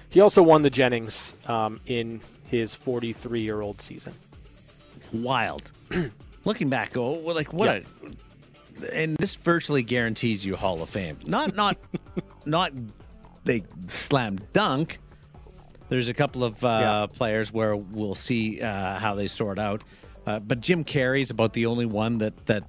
[0.08, 2.20] he also won the Jennings um, in
[2.50, 4.12] his 43 year old season.
[5.12, 5.70] wild.
[6.44, 7.68] Looking back, oh, like what?
[7.68, 7.82] A,
[8.92, 11.18] and this virtually guarantees you Hall of Fame.
[11.26, 11.76] Not not
[12.46, 12.72] not
[13.44, 14.98] they slam dunk.
[15.88, 17.06] There's a couple of uh, Yeah.
[17.12, 19.82] players where we'll see uh, how they sort out.
[20.26, 22.64] Uh, but Jim Carey's about the only one that that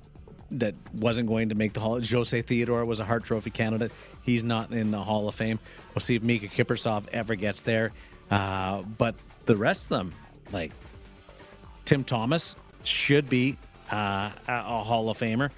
[0.52, 2.00] that wasn't going to make the Hall.
[2.02, 3.92] Jose Theodore was a Hart Trophy candidate.
[4.24, 5.60] He's not in the Hall of Fame.
[5.94, 7.92] We'll see if Miikka Kiprusoff ever gets there.
[8.32, 9.16] Uh, but
[9.48, 10.14] the rest of them,
[10.52, 10.72] like
[11.86, 13.58] Tim Thomas should be
[13.92, 15.50] uh, a Hall of Famer.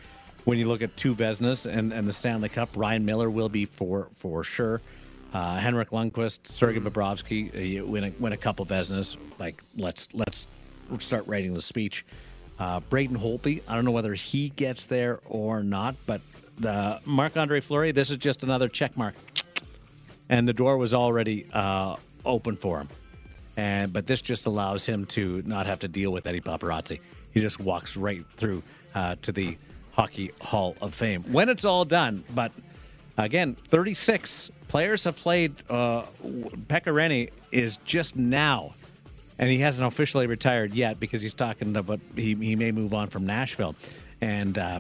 [0.45, 3.65] When you look at two Vezinas and, and the Stanley Cup, Ryan Miller will be
[3.65, 4.82] for for sure.
[5.34, 9.17] Uh, Henrik Lundqvist, Sergei Bobrovsky, uh, win a, win a couple Vezinas.
[9.38, 10.47] Like let's let's
[10.99, 12.06] start writing the speech.
[12.58, 16.21] Uh, Braden Holtby, I don't know whether he gets there or not, but
[16.58, 19.15] the Marc Andre Fleury, this is just another check mark,
[20.28, 22.89] and the door was already uh, open for him.
[23.59, 27.01] And but this just allows him to not have to deal with any Paparazzi.
[27.33, 28.63] He just walks right through
[28.95, 29.57] uh, to the
[29.91, 32.23] Hockey Hall of Fame when it's all done.
[32.33, 32.53] But
[33.17, 35.53] again, 36 players have played.
[35.69, 36.05] Uh,
[37.51, 38.75] is just now,
[39.37, 43.07] and he hasn't officially retired yet because he's talking about he, he may move on
[43.07, 43.75] from Nashville,
[44.21, 44.79] and uh,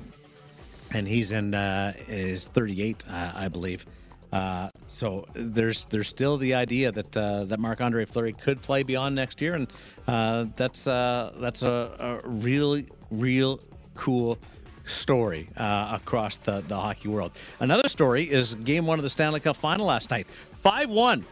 [0.93, 3.85] and he's in uh, is 38, uh, I believe.
[4.31, 8.83] Uh, so there's there's still the idea that uh, that Marc Andre Fleury could play
[8.83, 9.67] beyond next year, and
[10.07, 13.59] uh, that's uh, that's a, a really real
[13.95, 14.37] cool
[14.85, 17.31] story uh, across the, the hockey world.
[17.59, 20.27] Another story is Game One of the Stanley Cup Final last night,
[20.61, 21.25] five one.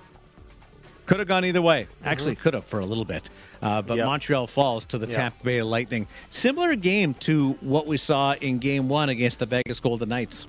[1.05, 1.88] Could have gone either way.
[2.03, 3.29] Actually, could have for a little bit.
[3.62, 4.05] Uh, but Yep.
[4.05, 5.15] Montreal falls to the Yeah.
[5.15, 6.05] Tampa Bay Lightning.
[6.31, 10.47] Similar game to what we saw in Game One against the Vegas Golden Knights.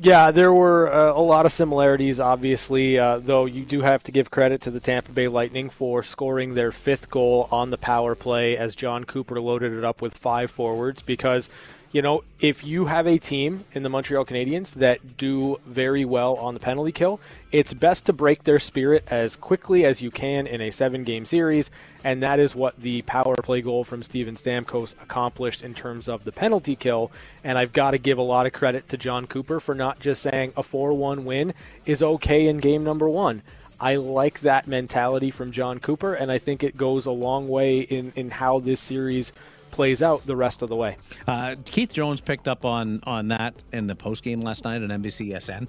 [0.00, 4.12] Yeah, there were uh, a lot of similarities, obviously, uh, though you do have to
[4.12, 8.14] give credit to the Tampa Bay Lightning for scoring their fifth goal on the power
[8.14, 11.48] play as Jon Cooper loaded it up with five forwards because.
[11.90, 16.34] You know, if you have a team in the Montreal Canadiens that do very well
[16.34, 17.18] on the penalty kill,
[17.50, 21.24] it's best to break their spirit as quickly as you can in a seven game
[21.24, 21.70] series.
[22.04, 26.24] And that is what the power play goal from Steven Stamkos accomplished in terms of
[26.24, 27.10] the penalty kill.
[27.42, 30.20] And I've got to give a lot of credit to Jon Cooper for not just
[30.20, 31.54] saying a 4 1 win
[31.86, 33.40] is okay in game number one.
[33.80, 37.78] I like that mentality from Jon Cooper, and I think it goes a long way
[37.78, 39.32] in, in how this series
[39.70, 40.96] plays out the rest of the way.
[41.26, 44.88] Uh, Keith Jones picked up on on that in the post game last night on
[44.88, 45.68] NBCSN.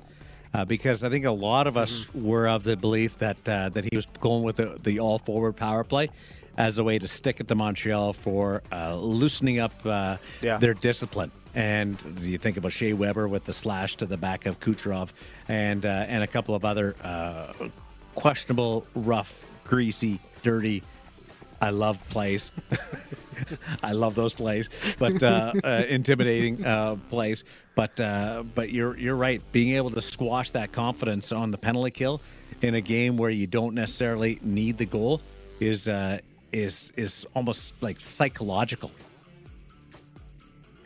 [0.52, 3.84] Uh, because I think a lot of us were of the belief that uh, that
[3.84, 6.10] he was going with the, the all forward power play
[6.58, 10.58] as a way to stick it to Montreal for uh, loosening up uh, Yeah.
[10.58, 11.32] their discipline.
[11.56, 15.10] And you think about Shea Weber with the slash to the back of Kucherov,
[15.48, 17.54] and uh, and a couple of other uh,
[18.16, 20.84] questionable, rough, greasy, dirty.
[21.62, 22.52] I love plays.
[23.84, 27.44] I love those plays, but uh, uh, intimidating uh, plays.
[27.76, 29.42] But uh, but you're you're right.
[29.52, 32.22] Being able to squash that confidence on the penalty kill
[32.62, 35.22] in a game where you don't necessarily need the goal
[35.60, 36.20] is uh,
[36.52, 38.92] is is almost like psychological.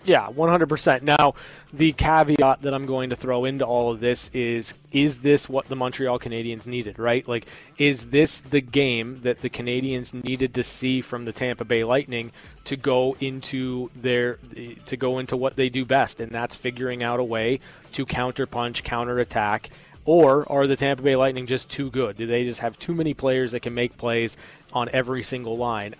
[0.06, 1.02] Yeah, 100%.
[1.02, 1.36] Now,
[1.72, 5.68] the caveat that I'm going to throw into all of this is is this what
[5.70, 7.28] the Montreal Canadiens needed, right?
[7.28, 11.84] Like is this the game that the Canadiens needed to see from the Tampa Bay
[11.84, 12.32] Lightning
[12.66, 14.38] to go into their
[14.86, 17.60] to go into what they do best and that's figuring out a way
[17.94, 19.70] to counterpunch, counterattack
[20.06, 22.18] or are the Tampa Bay Lightning just too good?
[22.18, 24.38] Do they just have too many players that can make plays
[24.74, 25.96] on every single line?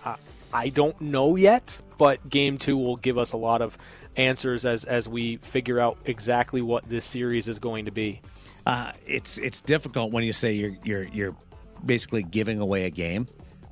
[0.54, 3.76] I don't know yet, but game two will give us a lot of
[4.16, 8.20] answers as as we figure out exactly what this series is going to be.
[8.64, 11.36] Uh, it's it's difficult when you say you're you're you're
[11.84, 13.26] basically giving away a game,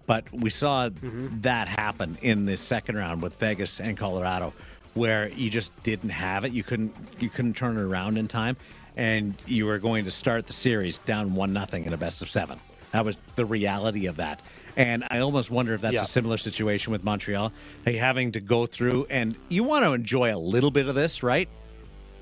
[0.06, 1.40] but we saw mm-hmm.
[1.42, 4.52] that happen in the second round with Vegas and Colorado,
[4.94, 6.52] where you just didn't have it.
[6.52, 8.56] You couldn't you couldn't turn it around in time,
[8.96, 12.28] and you were going to start the series down one nothing in a best of
[12.28, 12.58] seven.
[12.90, 14.40] That was the reality of that.
[14.76, 16.02] And I almost wonder if that's yeah.
[16.02, 17.52] a similar situation with Montreal.
[17.84, 21.22] They having to go through, and you want to enjoy a little bit of this,
[21.22, 21.48] right?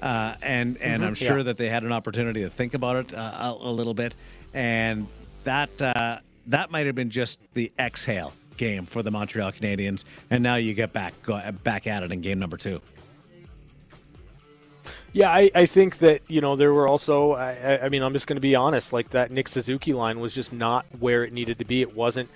[0.01, 1.09] Uh, and and mm-hmm.
[1.09, 1.45] I'm sure yeah.
[1.45, 4.15] that they had an opportunity to think about it uh, a, a, little bit,
[4.55, 5.07] and
[5.45, 10.43] that uh, that might have been just the exhale game for the Montreal Canadiens, and
[10.43, 12.81] now you get back go, back at it in game number two.
[15.13, 17.33] Yeah, I, I think that you know there were also.
[17.33, 18.93] I, I mean, I'm just going to be honest.
[18.93, 21.83] Like that Nick Suzuki line was just not where it needed to be.
[21.83, 22.29] It wasn't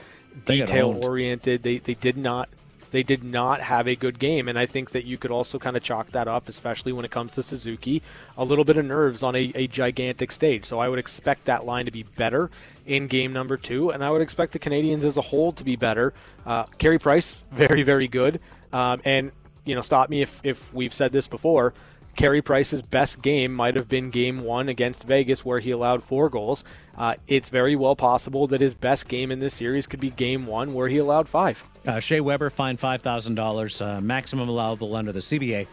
[0.44, 1.62] detail oriented.
[1.62, 2.48] They they did not
[2.94, 5.76] they did not have a good game, and I think that you could also kind
[5.76, 8.02] of chalk that up, especially when it comes to Suzuki,
[8.38, 10.64] a little bit of nerves on a, a gigantic stage.
[10.64, 12.52] So I would expect that line to be better
[12.86, 15.74] in game number two, and I would expect the Canadiens as a whole to be
[15.74, 16.14] better.
[16.46, 18.40] Uh, Carey Price, very very good,
[18.72, 19.32] um, and
[19.64, 21.74] you know, stop me if if we've said this before.
[22.16, 26.28] Carey Price's best game might have been game one against Vegas, where he allowed four
[26.28, 26.64] goals.
[26.96, 30.46] Uh, it's very well possible that his best game in this series could be game
[30.46, 31.62] one, where he allowed five.
[31.86, 35.66] Uh, Shea Weber fined $5,000, uh, maximum allowable under the CBA,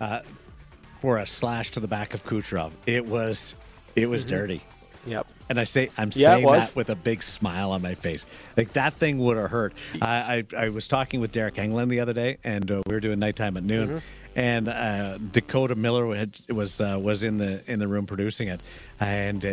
[0.00, 0.20] uh,
[1.00, 2.72] for a slash to the back of Kucherov.
[2.86, 3.54] It was,
[3.94, 4.30] it was mm-hmm.
[4.30, 4.62] dirty.
[5.06, 5.26] Yep.
[5.50, 8.24] And I say I'm yeah, saying that with a big smile on my face.
[8.56, 9.74] Like that thing would have hurt.
[10.00, 13.00] I, I, I was talking with Deryk Engelland the other day, and uh, we were
[13.00, 13.88] doing nighttime at noon.
[13.88, 18.48] Mm-hmm and uh, Dakota Miller had, was uh, was in the in the room producing
[18.48, 18.60] it,
[19.00, 19.50] and uh,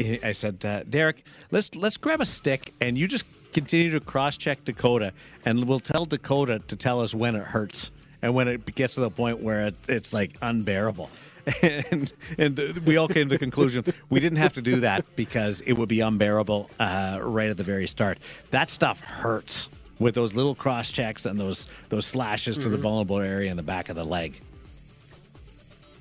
[0.00, 1.16] I said, uh, Deryk,
[1.50, 5.12] let's let's grab a stick and you just continue to cross check Dakota,
[5.44, 7.90] and we'll tell Dakota to tell us when it hurts
[8.22, 11.10] and when it gets to the point where it, it's like unbearable.
[11.60, 15.60] And, and we all came to the conclusion we didn't have to do that because
[15.62, 18.18] it would be unbearable uh, right at the very start.
[18.52, 19.68] That stuff hurts
[20.02, 22.64] with those little cross checks and those those slashes mm-hmm.
[22.64, 22.82] to the mm-hmm.
[22.82, 24.40] vulnerable area in the back of the leg.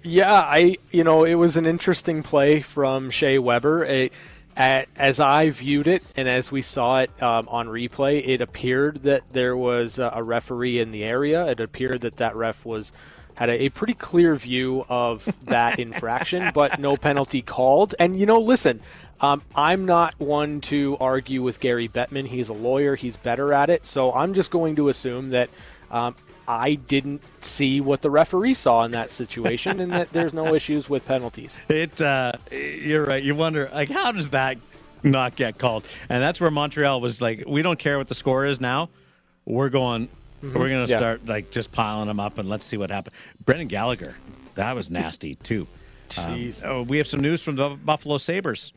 [0.04, 3.86] Yeah, I you know it was an interesting play from Shea Weber.
[3.86, 4.14] It,
[4.58, 9.04] at, as I viewed it and as we saw it um, on replay, it appeared
[9.04, 11.48] that there was a referee in the area.
[11.48, 12.92] It appeared that that ref was
[13.36, 17.96] had a, a pretty clear view of that infraction, but no penalty called.
[17.98, 18.82] And you know, listen,
[19.22, 22.28] um, I'm not one to argue with Gary Bettman.
[22.28, 23.86] He's a lawyer, he's better at it.
[23.86, 25.50] So I'm just going to assume that
[25.92, 26.16] um,
[26.48, 30.90] I didn't see what the referee saw in that situation and that there's no issues
[30.90, 31.60] with penalties.
[31.70, 33.22] It, uh, you're right.
[33.24, 34.58] You wonder, like, how does that
[35.04, 35.86] not get called?
[36.10, 38.90] And that's where Montreal was like, we don't care what the score is now.
[39.46, 40.58] We're going, mm-hmm.
[40.58, 40.98] we're going to yeah.
[40.98, 43.16] start, like, just piling them up and let's see what happens.
[43.46, 44.16] Brendan Gallagher,
[44.56, 45.68] that was nasty, too.
[46.18, 48.74] Um, oh, we have some news from the Buffalo Sabres.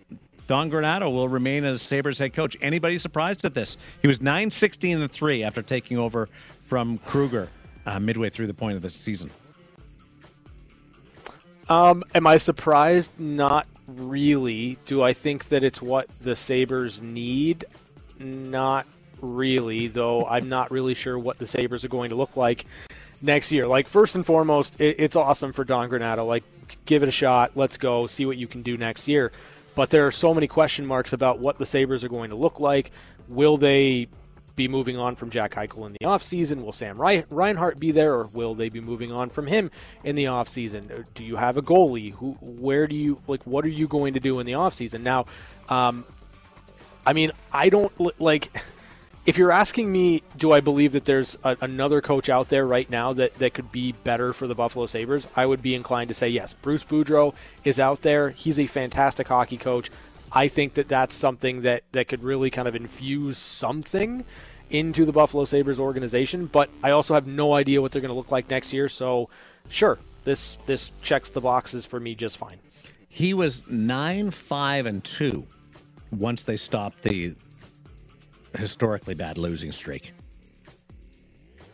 [0.46, 2.56] Don Granato will remain as Sabres head coach.
[2.60, 3.76] Anybody surprised at this?
[4.02, 6.28] He was 9 16 and 3 after taking over
[6.66, 7.48] from Kruger
[7.86, 9.30] uh, midway through the point of the season.
[11.68, 13.18] Um, am I surprised?
[13.18, 14.78] Not really.
[14.84, 17.64] Do I think that it's what the Sabres need?
[18.18, 18.86] Not
[19.22, 22.66] really, though I'm not really sure what the Sabres are going to look like
[23.22, 23.66] next year.
[23.66, 26.26] Like, first and foremost, it, it's awesome for Don Granato.
[26.26, 26.44] Like,
[26.84, 27.52] give it a shot.
[27.54, 28.06] Let's go.
[28.06, 29.32] See what you can do next year.
[29.74, 32.60] But there are so many question marks about what the Sabres are going to look
[32.60, 32.92] like.
[33.28, 34.08] Will they
[34.56, 36.62] be moving on from Jack Eichel in the offseason?
[36.62, 39.70] Will Sam Reinhart be there, or will they be moving on from him
[40.04, 40.90] in the offseason?
[40.90, 42.12] Uh, do you have a goalie?
[42.14, 43.44] Who, where do you like?
[43.46, 45.00] What are you going to do in the offseason?
[45.00, 45.26] Now,
[45.68, 46.04] um,
[47.06, 48.50] I mean, I don't like.
[49.26, 52.88] if you're asking me, do I believe that there's a, another coach out there right
[52.90, 55.28] now that, that could be better for the Buffalo Sabres?
[55.34, 56.52] I would be inclined to say yes.
[56.52, 58.30] Bruce Boudreau is out there.
[58.30, 59.90] He's a fantastic hockey coach.
[60.30, 64.24] I think that that's something that, that could really kind of infuse something
[64.70, 68.16] into the Buffalo Sabres organization, but I also have no idea what they're going to
[68.16, 68.88] look like next year.
[68.88, 69.28] So,
[69.68, 72.58] sure, this this checks the boxes for me just fine.
[73.08, 75.46] He was 9 5 and 2
[76.10, 77.34] once they stopped the
[78.56, 80.12] historically bad losing streak,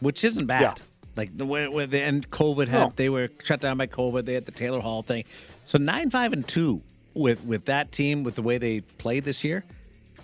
[0.00, 0.62] which isn't bad.
[0.62, 0.74] Yeah.
[1.16, 2.92] Like the way when the end COVID had No.
[2.94, 4.24] they were shut down by COVID.
[4.24, 5.24] They had the Taylor Hall thing.
[5.66, 6.82] So nine five and two
[7.14, 9.64] with with that team with the way they played this year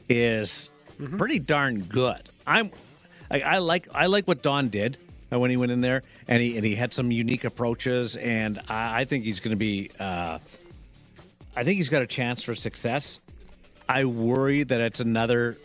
[0.09, 1.19] is Mm-hmm.
[1.19, 2.23] pretty darn good.
[2.47, 2.71] I'm
[3.31, 4.97] I, I like I like what Don did
[5.31, 8.59] uh, when he went in there and he and he had some unique approaches and
[8.67, 9.91] I, I think he's going to be.
[10.01, 10.39] Uh,
[11.55, 13.21] I think he's got a chance for success.
[13.91, 15.59] I worry that it's another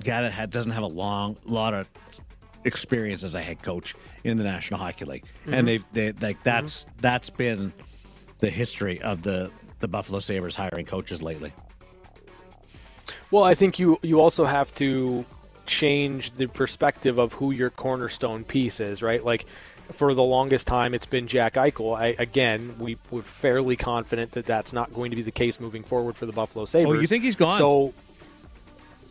[0.00, 1.88] guy that had, doesn't have a long lot of
[2.64, 5.66] experience as a head coach in the National Hockey League, and mm-hmm.
[5.66, 6.44] they've they like mm-hmm.
[6.44, 7.72] that's that's been
[8.38, 11.52] the history of the the Buffalo Sabres hiring coaches lately.
[13.30, 15.24] Well, I think you you also have to
[15.66, 19.24] change the perspective of who your cornerstone piece is, right?
[19.24, 19.46] Like
[19.92, 21.96] for the longest time, it's been Jack Eichel.
[21.96, 25.82] I, again, we we're fairly confident that that's not going to be the case moving
[25.82, 26.96] forward for the Buffalo Sabres.
[26.96, 27.58] Oh, you think he's gone?
[27.58, 27.92] So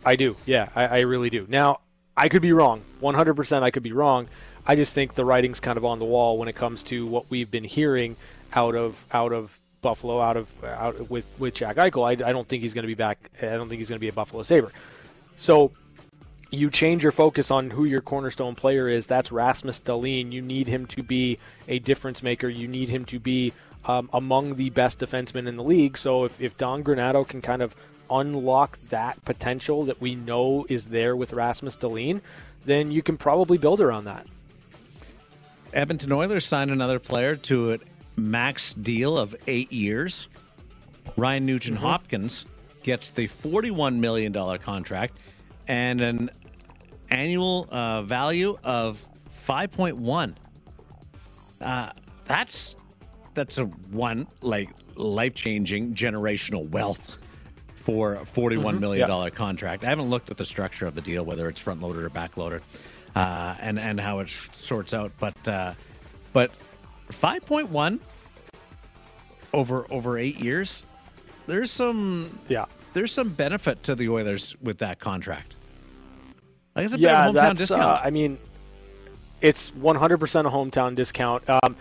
[0.05, 0.35] I do.
[0.45, 1.45] Yeah, I, I really do.
[1.49, 1.79] Now,
[2.15, 2.83] I could be wrong.
[3.01, 4.27] 100% I could be wrong.
[4.65, 7.29] I just think the writing's kind of on the wall when it comes to what
[7.29, 8.15] we've been hearing
[8.53, 12.05] out of out of Buffalo, out of out with with Jack Eichel.
[12.05, 13.29] I, I don't think he's going to be back.
[13.41, 14.71] I don't think he's going to be a Buffalo Sabre.
[15.35, 15.71] So
[16.51, 19.07] you change your focus on who your cornerstone player is.
[19.07, 20.31] That's Rasmus Dahlin.
[20.31, 22.47] You need him to be a difference maker.
[22.47, 23.53] You need him to be
[23.85, 25.97] um, among the best defensemen in the league.
[25.97, 27.75] So if, if Don Granato can kind of
[28.09, 32.21] unlock that potential that we know is there with Rasmus Dahlin,
[32.65, 34.27] then you can probably build around that.
[35.73, 37.77] Edmonton Oilers signed another player to a
[38.15, 40.27] max deal of eight years.
[41.17, 42.45] Ryan Nugent Hopkins
[42.83, 45.17] gets the $41 million contract
[45.67, 46.29] and an
[47.09, 48.99] annual uh, value of
[49.47, 50.35] 5.1.
[51.61, 51.89] Uh,
[52.25, 52.75] that's
[53.33, 57.17] that's a one like life changing generational wealth
[57.83, 59.83] for a forty-one million dollar contract.
[59.83, 62.37] I haven't looked at the structure of the deal, whether it's front loaded or back
[62.37, 62.61] loaded,
[63.15, 65.11] uh, and and how it sh- sorts out.
[65.19, 65.73] But uh,
[66.31, 66.51] but
[67.11, 67.99] five point one
[69.53, 70.83] over over eight years,
[71.47, 72.65] there's some Yeah.
[72.93, 75.55] there's some benefit to the Oilers with that contract.
[76.75, 77.59] I guess a yeah, hometown that's.
[77.59, 77.81] discount.
[77.81, 78.39] Uh, I mean,
[79.41, 81.43] it's 100% a hometown discount.
[81.47, 81.75] Um,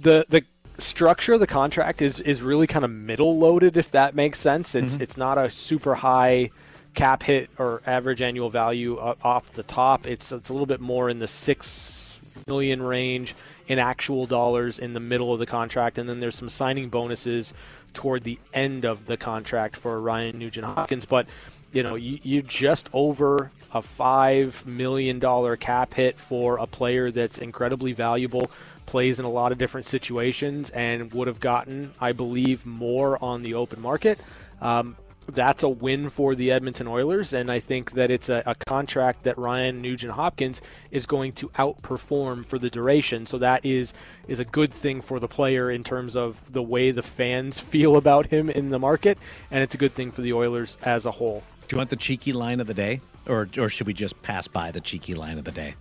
[0.00, 0.42] the the
[0.78, 4.74] structure of the contract is is really kind of middle loaded, if that makes sense.
[4.74, 5.02] It's Mm-hmm.
[5.02, 6.50] it's not a super high
[6.94, 10.06] cap hit or average annual value off the top.
[10.06, 13.34] It's it's a little bit more in the six million range
[13.66, 17.52] in actual dollars in the middle of the contract, and then there's some signing bonuses
[17.92, 21.04] toward the end of the contract for Ryan Nugent Hopkins.
[21.04, 21.26] But
[21.72, 27.10] you know, you, you just over a five million dollar cap hit for a player
[27.10, 28.50] that's incredibly valuable,
[28.88, 33.42] plays in a lot of different situations, and would have gotten, I believe, more on
[33.42, 34.18] the open market.
[34.62, 34.96] Um,
[35.30, 39.24] that's a win for the Edmonton Oilers, and I think that it's a, a contract
[39.24, 43.26] that Ryan Nugent Hopkins is going to outperform for the duration.
[43.26, 43.92] So that is
[44.26, 47.96] is a good thing for the player in terms of the way the fans feel
[47.96, 49.18] about him in the market,
[49.50, 51.42] and it's a good thing for the Oilers as a whole.
[51.68, 54.48] Do you want the cheeky line of the day, or or should we just pass
[54.48, 55.74] by the cheeky line of the day?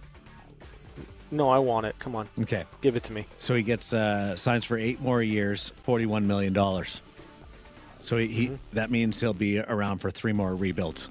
[1.30, 1.97] No, I want it.
[1.99, 2.63] Come on, Okay.
[2.82, 3.25] give it to me.
[3.39, 7.01] So he gets uh, signs for eight more years, forty-one million dollars.
[8.03, 8.55] So he, he mm-hmm.
[8.73, 11.09] that means he'll be around for three more rebuilds.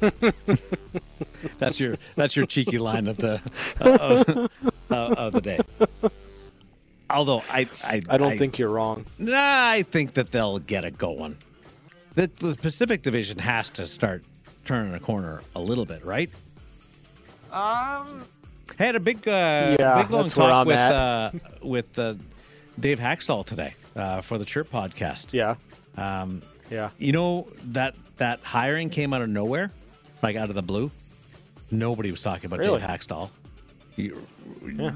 [1.58, 3.40] that's your that's your cheeky line of the
[3.80, 4.28] uh, of,
[4.90, 5.60] of, of the day.
[7.08, 9.06] Although I I, I don't think you're wrong.
[9.18, 11.38] Nah, I think that they'll get it going.
[12.14, 14.22] The, the Pacific Division has to start
[14.64, 16.30] turning a corner a little bit, right?
[17.54, 18.24] Um,
[18.78, 21.30] Had a big, uh, Yeah, big long that's talk with uh,
[21.62, 22.14] with uh,
[22.80, 25.26] Dave Hakstol today uh, for the Chirp podcast.
[25.32, 25.54] Yeah,
[25.96, 26.90] Um, yeah.
[26.98, 29.70] you know that that hiring came out of nowhere,
[30.22, 30.90] like out of the blue.
[31.70, 32.80] Nobody was talking about Really?
[32.80, 33.30] Dave Hakstol.
[33.96, 34.26] You,
[34.66, 34.90] Yeah.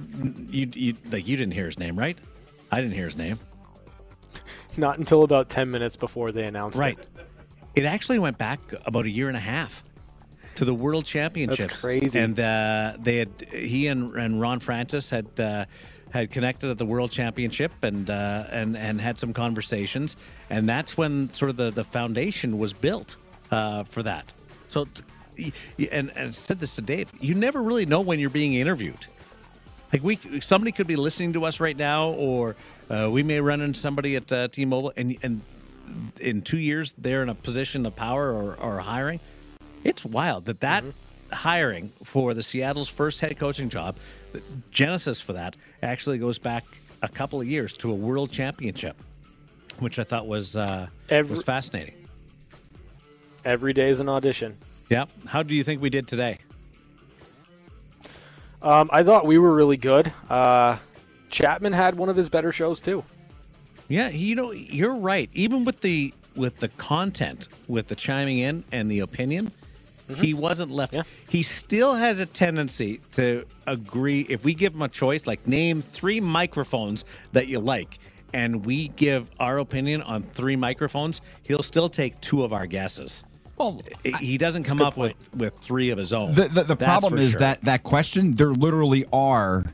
[0.50, 2.18] you, you, like you didn't hear his name, right?
[2.72, 3.38] I didn't hear his name.
[4.76, 6.98] Not until about ten minutes before they announced Right.
[6.98, 7.08] it.
[7.76, 9.82] It actually went back about a year and a half
[10.58, 11.80] to the World Championships.
[11.80, 12.18] crazy.
[12.18, 15.66] And uh, they had he and, and Ron Francis had uh,
[16.10, 20.16] had connected at the World Championship and uh, and and had some conversations,
[20.50, 23.14] and that's when sort of the the foundation was built
[23.52, 24.32] uh, for that.
[24.70, 24.88] So,
[25.38, 27.08] and and I said this to Dave.
[27.20, 29.06] You never really know when you're being interviewed.
[29.92, 32.56] Like we, somebody could be listening to us right now, or
[32.90, 35.40] uh, we may run into somebody at uh, T-Mobile, and and
[36.20, 39.20] in two years they're in a position of power or, or hiring.
[39.88, 40.84] It's wild that that
[41.32, 43.96] hiring for the Seattle's first head coaching job,
[44.32, 46.64] the genesis for that actually goes back
[47.00, 49.00] a couple of years to a world championship,
[49.78, 51.94] which I thought was uh, Every- was fascinating.
[53.46, 54.58] Every day is an audition.
[54.90, 55.06] Yeah.
[55.26, 56.36] How do you think we did today?
[58.60, 60.12] Um, I thought we were really good.
[60.28, 60.76] Uh,
[61.30, 63.04] Chapman had one of his better shows too.
[63.88, 65.30] Yeah, you know, you're right.
[65.32, 69.50] Even with the with the content, with the chiming in and the opinion,
[70.08, 70.22] Mm-hmm.
[70.22, 70.96] he wasn't left.
[71.28, 74.26] He still has a tendency to agree.
[74.28, 77.98] If we give him a choice, like name three microphones that you like,
[78.32, 83.22] and we give our opinion on three microphones, he'll still take two of our guesses.
[83.56, 83.80] Well,
[84.20, 86.32] he doesn't come up with with three of his own.
[86.32, 87.40] The, the, the problem is sure.
[87.40, 89.64] that that question, there literally are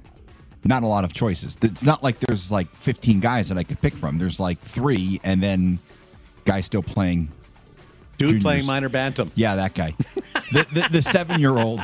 [0.65, 1.59] not a lot of choices.
[1.63, 4.19] It's not like there's like 15 guys that I could pick from.
[4.19, 5.79] There's like three, and then
[6.47, 7.29] guys still playing.
[8.19, 8.43] Dude juniors.
[8.43, 9.31] playing minor bantam.
[9.35, 9.95] Yeah, that guy.
[10.53, 11.81] the the, the seven year old.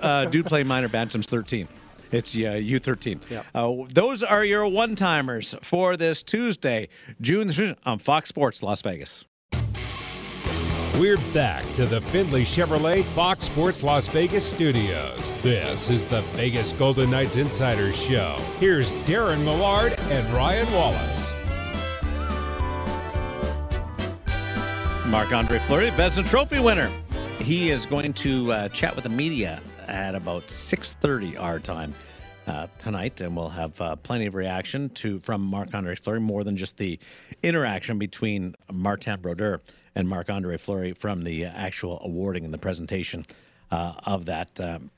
[0.00, 1.68] Uh, dude playing minor bantam's 13.
[2.12, 3.20] It's uh, U13.
[3.30, 3.46] Yep.
[3.54, 6.88] Uh, those are your one timers for this Tuesday,
[7.20, 9.24] June the 5th on Fox Sports Las Vegas.
[11.00, 15.32] We're back to the Findlay Chevrolet Fox Sports Las Vegas studios.
[15.42, 18.36] This is the Vegas Golden Knights Insider Show.
[18.60, 21.32] Here's Darren Millard and Ryan Wallace.
[25.06, 26.90] Marc Andre Fleury, Vezina Trophy winner.
[27.38, 31.94] He is going to uh, chat with the media at about 6:30 our time
[32.46, 36.42] uh, tonight, and we'll have uh, plenty of reaction to from Marc Andre Fleury, more
[36.42, 36.98] than just the
[37.42, 39.60] interaction between Martin Brodeur
[39.94, 43.26] and Marc Andre Fleury from the actual awarding and the presentation
[43.70, 44.58] uh, of that.
[44.58, 44.90] Um,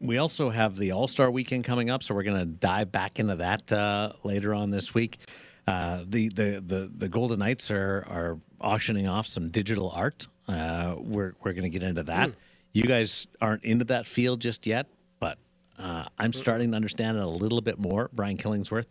[0.00, 3.18] we also have the All Star Weekend coming up, so we're going to dive back
[3.18, 5.18] into that uh, later on this week.
[5.66, 10.26] Uh, the, the the the Golden Knights are are auctioning off some digital art.
[10.48, 12.30] Uh, we're we're going to get into that.
[12.72, 14.86] You guys aren't into that field just yet,
[15.20, 15.38] but
[15.78, 18.10] uh, I'm starting to understand it a little bit more.
[18.12, 18.86] Brian Killingsworth,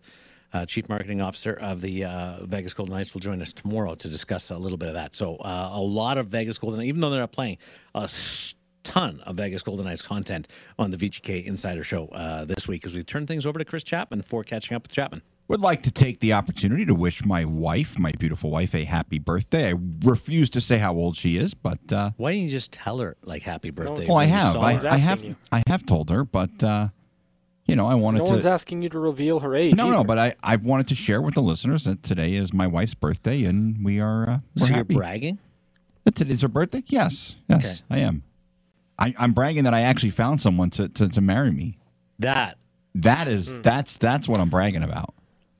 [0.53, 4.07] uh, Chief Marketing Officer of the uh, Vegas Golden Knights, will join us tomorrow to
[4.07, 5.13] discuss a little bit of that.
[5.13, 7.57] So uh, a lot of Vegas Golden, even though they're not playing,
[7.93, 8.09] a
[8.83, 10.47] ton of Vegas Golden Knights content
[10.79, 13.83] on the VGK Insider Show uh, this week as we turn things over to Chris
[13.83, 15.21] Chapman for catching up with Chapman.
[15.53, 19.19] Would like to take the opportunity to wish my wife, my beautiful wife, a happy
[19.19, 19.71] birthday.
[19.71, 22.97] I refuse to say how old she is, but uh, Why didn't you just tell
[22.97, 24.07] her like happy birthday?
[24.07, 24.71] well, I have, I.
[24.83, 26.87] I have, I have told her, but uh,
[27.67, 28.31] you know, I wanted No to.
[28.31, 29.75] one's asking you to reveal her age.
[29.75, 32.65] no, no, but I, I wanted to share with the listeners that today is my
[32.65, 34.95] wife's birthday, and we are uh, we're So you're happy.
[34.95, 35.37] bragging?
[36.05, 36.81] That today's her birthday?
[36.87, 38.23] Yes, yes, I am.
[38.97, 41.77] I, I'm bragging that I actually found someone to, to, to marry me.
[42.17, 42.57] That
[42.95, 45.13] That is that's that's what I'm bragging about.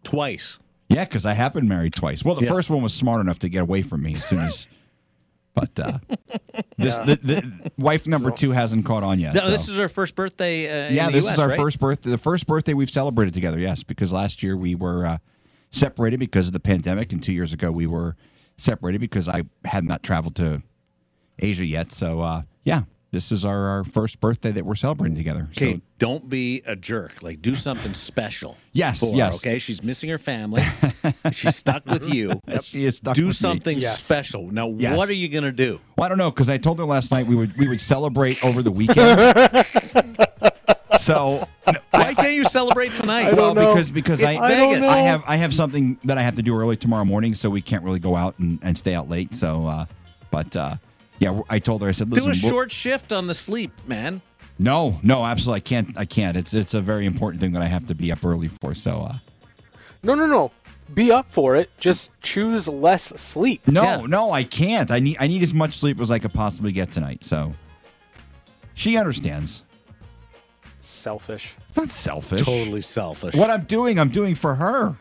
[0.03, 0.59] Twice.
[0.89, 2.23] Yeah, because I have been married twice.
[2.23, 2.49] Well, the Yeah.
[2.51, 4.67] first one was smart enough to get away from me as soon as.
[5.55, 5.99] But uh,
[6.79, 9.35] this the, the wife number two hasn't caught on yet.
[9.35, 9.51] No, so.
[9.51, 10.67] this is our first birthday.
[10.67, 11.59] Uh, in yeah, the this US, is our right?
[11.59, 12.09] first birthday.
[12.09, 13.59] The first birthday we've celebrated together.
[13.59, 15.17] Yes, because last year we were uh,
[15.69, 18.15] separated because of the pandemic, and two years ago we were
[18.57, 20.63] separated because I had not traveled to
[21.37, 21.91] Asia yet.
[21.91, 22.81] So uh, yeah,
[23.13, 25.47] this is our, our first birthday that we're celebrating together.
[25.55, 27.21] Okay, So don't be a jerk.
[27.21, 28.57] Like, do something special.
[28.73, 29.35] Yes, for yes.
[29.37, 30.63] okay, she's missing her family.
[31.31, 32.41] she's stuck with you.
[32.63, 33.29] she is stuck do with me.
[33.29, 34.01] Do something Yes.
[34.03, 34.51] special.
[34.51, 34.97] Now, Yes.
[34.97, 35.79] what are you gonna do?
[35.95, 38.43] Well, I don't know because I told her last night we would we would celebrate
[38.43, 39.19] over the weekend.
[40.99, 41.47] so
[41.91, 43.35] Why can't you celebrate tonight?
[43.35, 44.85] well, because because It's I Vegas.
[44.85, 47.61] I have I have something that I have to do early tomorrow morning, so we
[47.61, 49.35] can't really go out and, and stay out late.
[49.35, 49.85] So, uh,
[50.31, 50.77] but uh,
[51.23, 54.21] yeah, I told her I said, listen, do a short shift on the sleep, man.
[54.59, 56.37] no, no, absolutely, I can't, I can't.
[56.37, 58.73] It's it's a very important thing that I have to be up early for.
[58.75, 59.17] So, uh,
[60.03, 60.51] No, no, no.
[60.93, 61.69] Be up for it.
[61.79, 63.65] Just choose less sleep.
[63.67, 64.91] no, no, I can't.
[64.91, 67.23] I need I need as much sleep as I could possibly get tonight.
[67.23, 67.53] So,
[68.73, 69.63] she understands.
[70.81, 71.55] Selfish.
[71.67, 72.45] It's not selfish.
[72.45, 73.33] Totally selfish.
[73.35, 74.97] What I'm doing, I'm doing for her.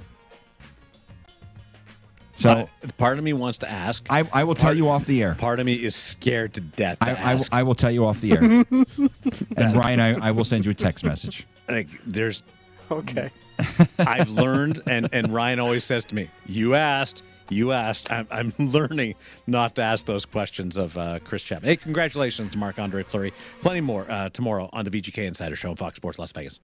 [2.34, 2.66] So Uh,
[2.96, 4.04] part of me wants to ask.
[4.10, 5.34] I, I will tell you off the air.
[5.34, 6.98] Part of me is scared to death.
[7.00, 7.52] To I, I, will- ask.
[7.54, 8.42] I will tell you off the air.
[9.56, 11.46] and Ryan, I, I will send you a text message.
[11.68, 12.42] like, there's.
[12.90, 13.30] Okay.
[13.98, 18.10] I've learned, and and Ryan always says to me, "You asked." You asked.
[18.10, 19.14] I'm, I'm learning
[19.46, 21.68] not to ask those questions of uh, Chris Chapman.
[21.68, 23.34] Hey, congratulations, to Marc Andre Fleury.
[23.60, 26.60] Plenty more uh, tomorrow on the VGK Insider Show on Fox Sports Las Vegas.